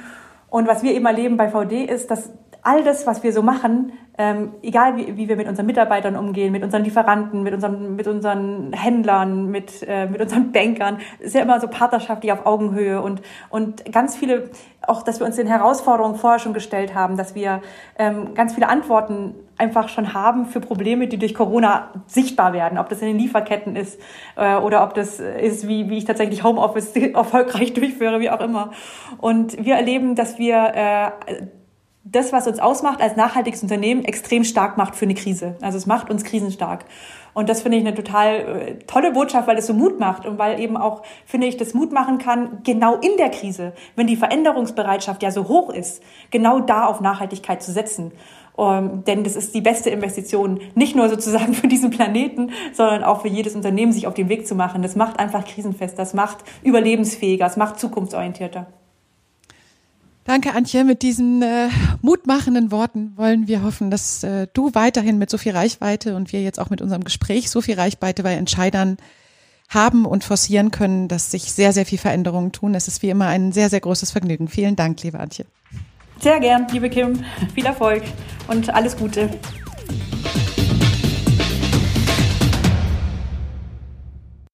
[0.48, 2.30] Und was wir eben erleben bei VD ist, dass
[2.62, 6.52] all das, was wir so machen, ähm, egal wie, wie wir mit unseren Mitarbeitern umgehen,
[6.52, 11.42] mit unseren Lieferanten, mit unseren, mit unseren Händlern, mit, äh, mit unseren Bankern, ist ja
[11.42, 14.50] immer so partnerschaftlich auf Augenhöhe und, und ganz viele,
[14.82, 17.62] auch dass wir uns den Herausforderungen vorher schon gestellt haben, dass wir
[17.98, 22.88] ähm, ganz viele Antworten einfach schon haben für Probleme, die durch Corona sichtbar werden, ob
[22.88, 24.00] das in den Lieferketten ist
[24.36, 28.72] äh, oder ob das ist, wie, wie ich tatsächlich Homeoffice erfolgreich durchführe, wie auch immer.
[29.18, 31.46] Und wir erleben, dass wir äh,
[32.04, 35.56] das, was uns ausmacht als nachhaltiges Unternehmen, extrem stark macht für eine Krise.
[35.60, 36.84] Also es macht uns krisenstark.
[37.32, 40.38] Und das finde ich eine total äh, tolle Botschaft, weil es so Mut macht und
[40.38, 44.16] weil eben auch, finde ich, das Mut machen kann, genau in der Krise, wenn die
[44.16, 48.12] Veränderungsbereitschaft ja so hoch ist, genau da auf Nachhaltigkeit zu setzen.
[48.54, 53.02] Um, ähm, denn das ist die beste Investition, nicht nur sozusagen für diesen Planeten, sondern
[53.02, 54.82] auch für jedes Unternehmen, sich auf den Weg zu machen.
[54.82, 58.66] Das macht einfach krisenfest, das macht überlebensfähiger, das macht zukunftsorientierter.
[60.24, 60.84] Danke, Antje.
[60.84, 61.68] Mit diesen äh,
[62.00, 66.42] mutmachenden Worten wollen wir hoffen, dass äh, du weiterhin mit so viel Reichweite und wir
[66.42, 68.98] jetzt auch mit unserem Gespräch so viel Reichweite bei Entscheidern
[69.68, 72.74] haben und forcieren können, dass sich sehr, sehr viel Veränderungen tun.
[72.74, 74.46] Es ist wie immer ein sehr, sehr großes Vergnügen.
[74.48, 75.46] Vielen Dank, liebe Antje.
[76.20, 77.24] Sehr gern, liebe Kim.
[77.54, 78.02] Viel Erfolg
[78.46, 79.28] und alles Gute.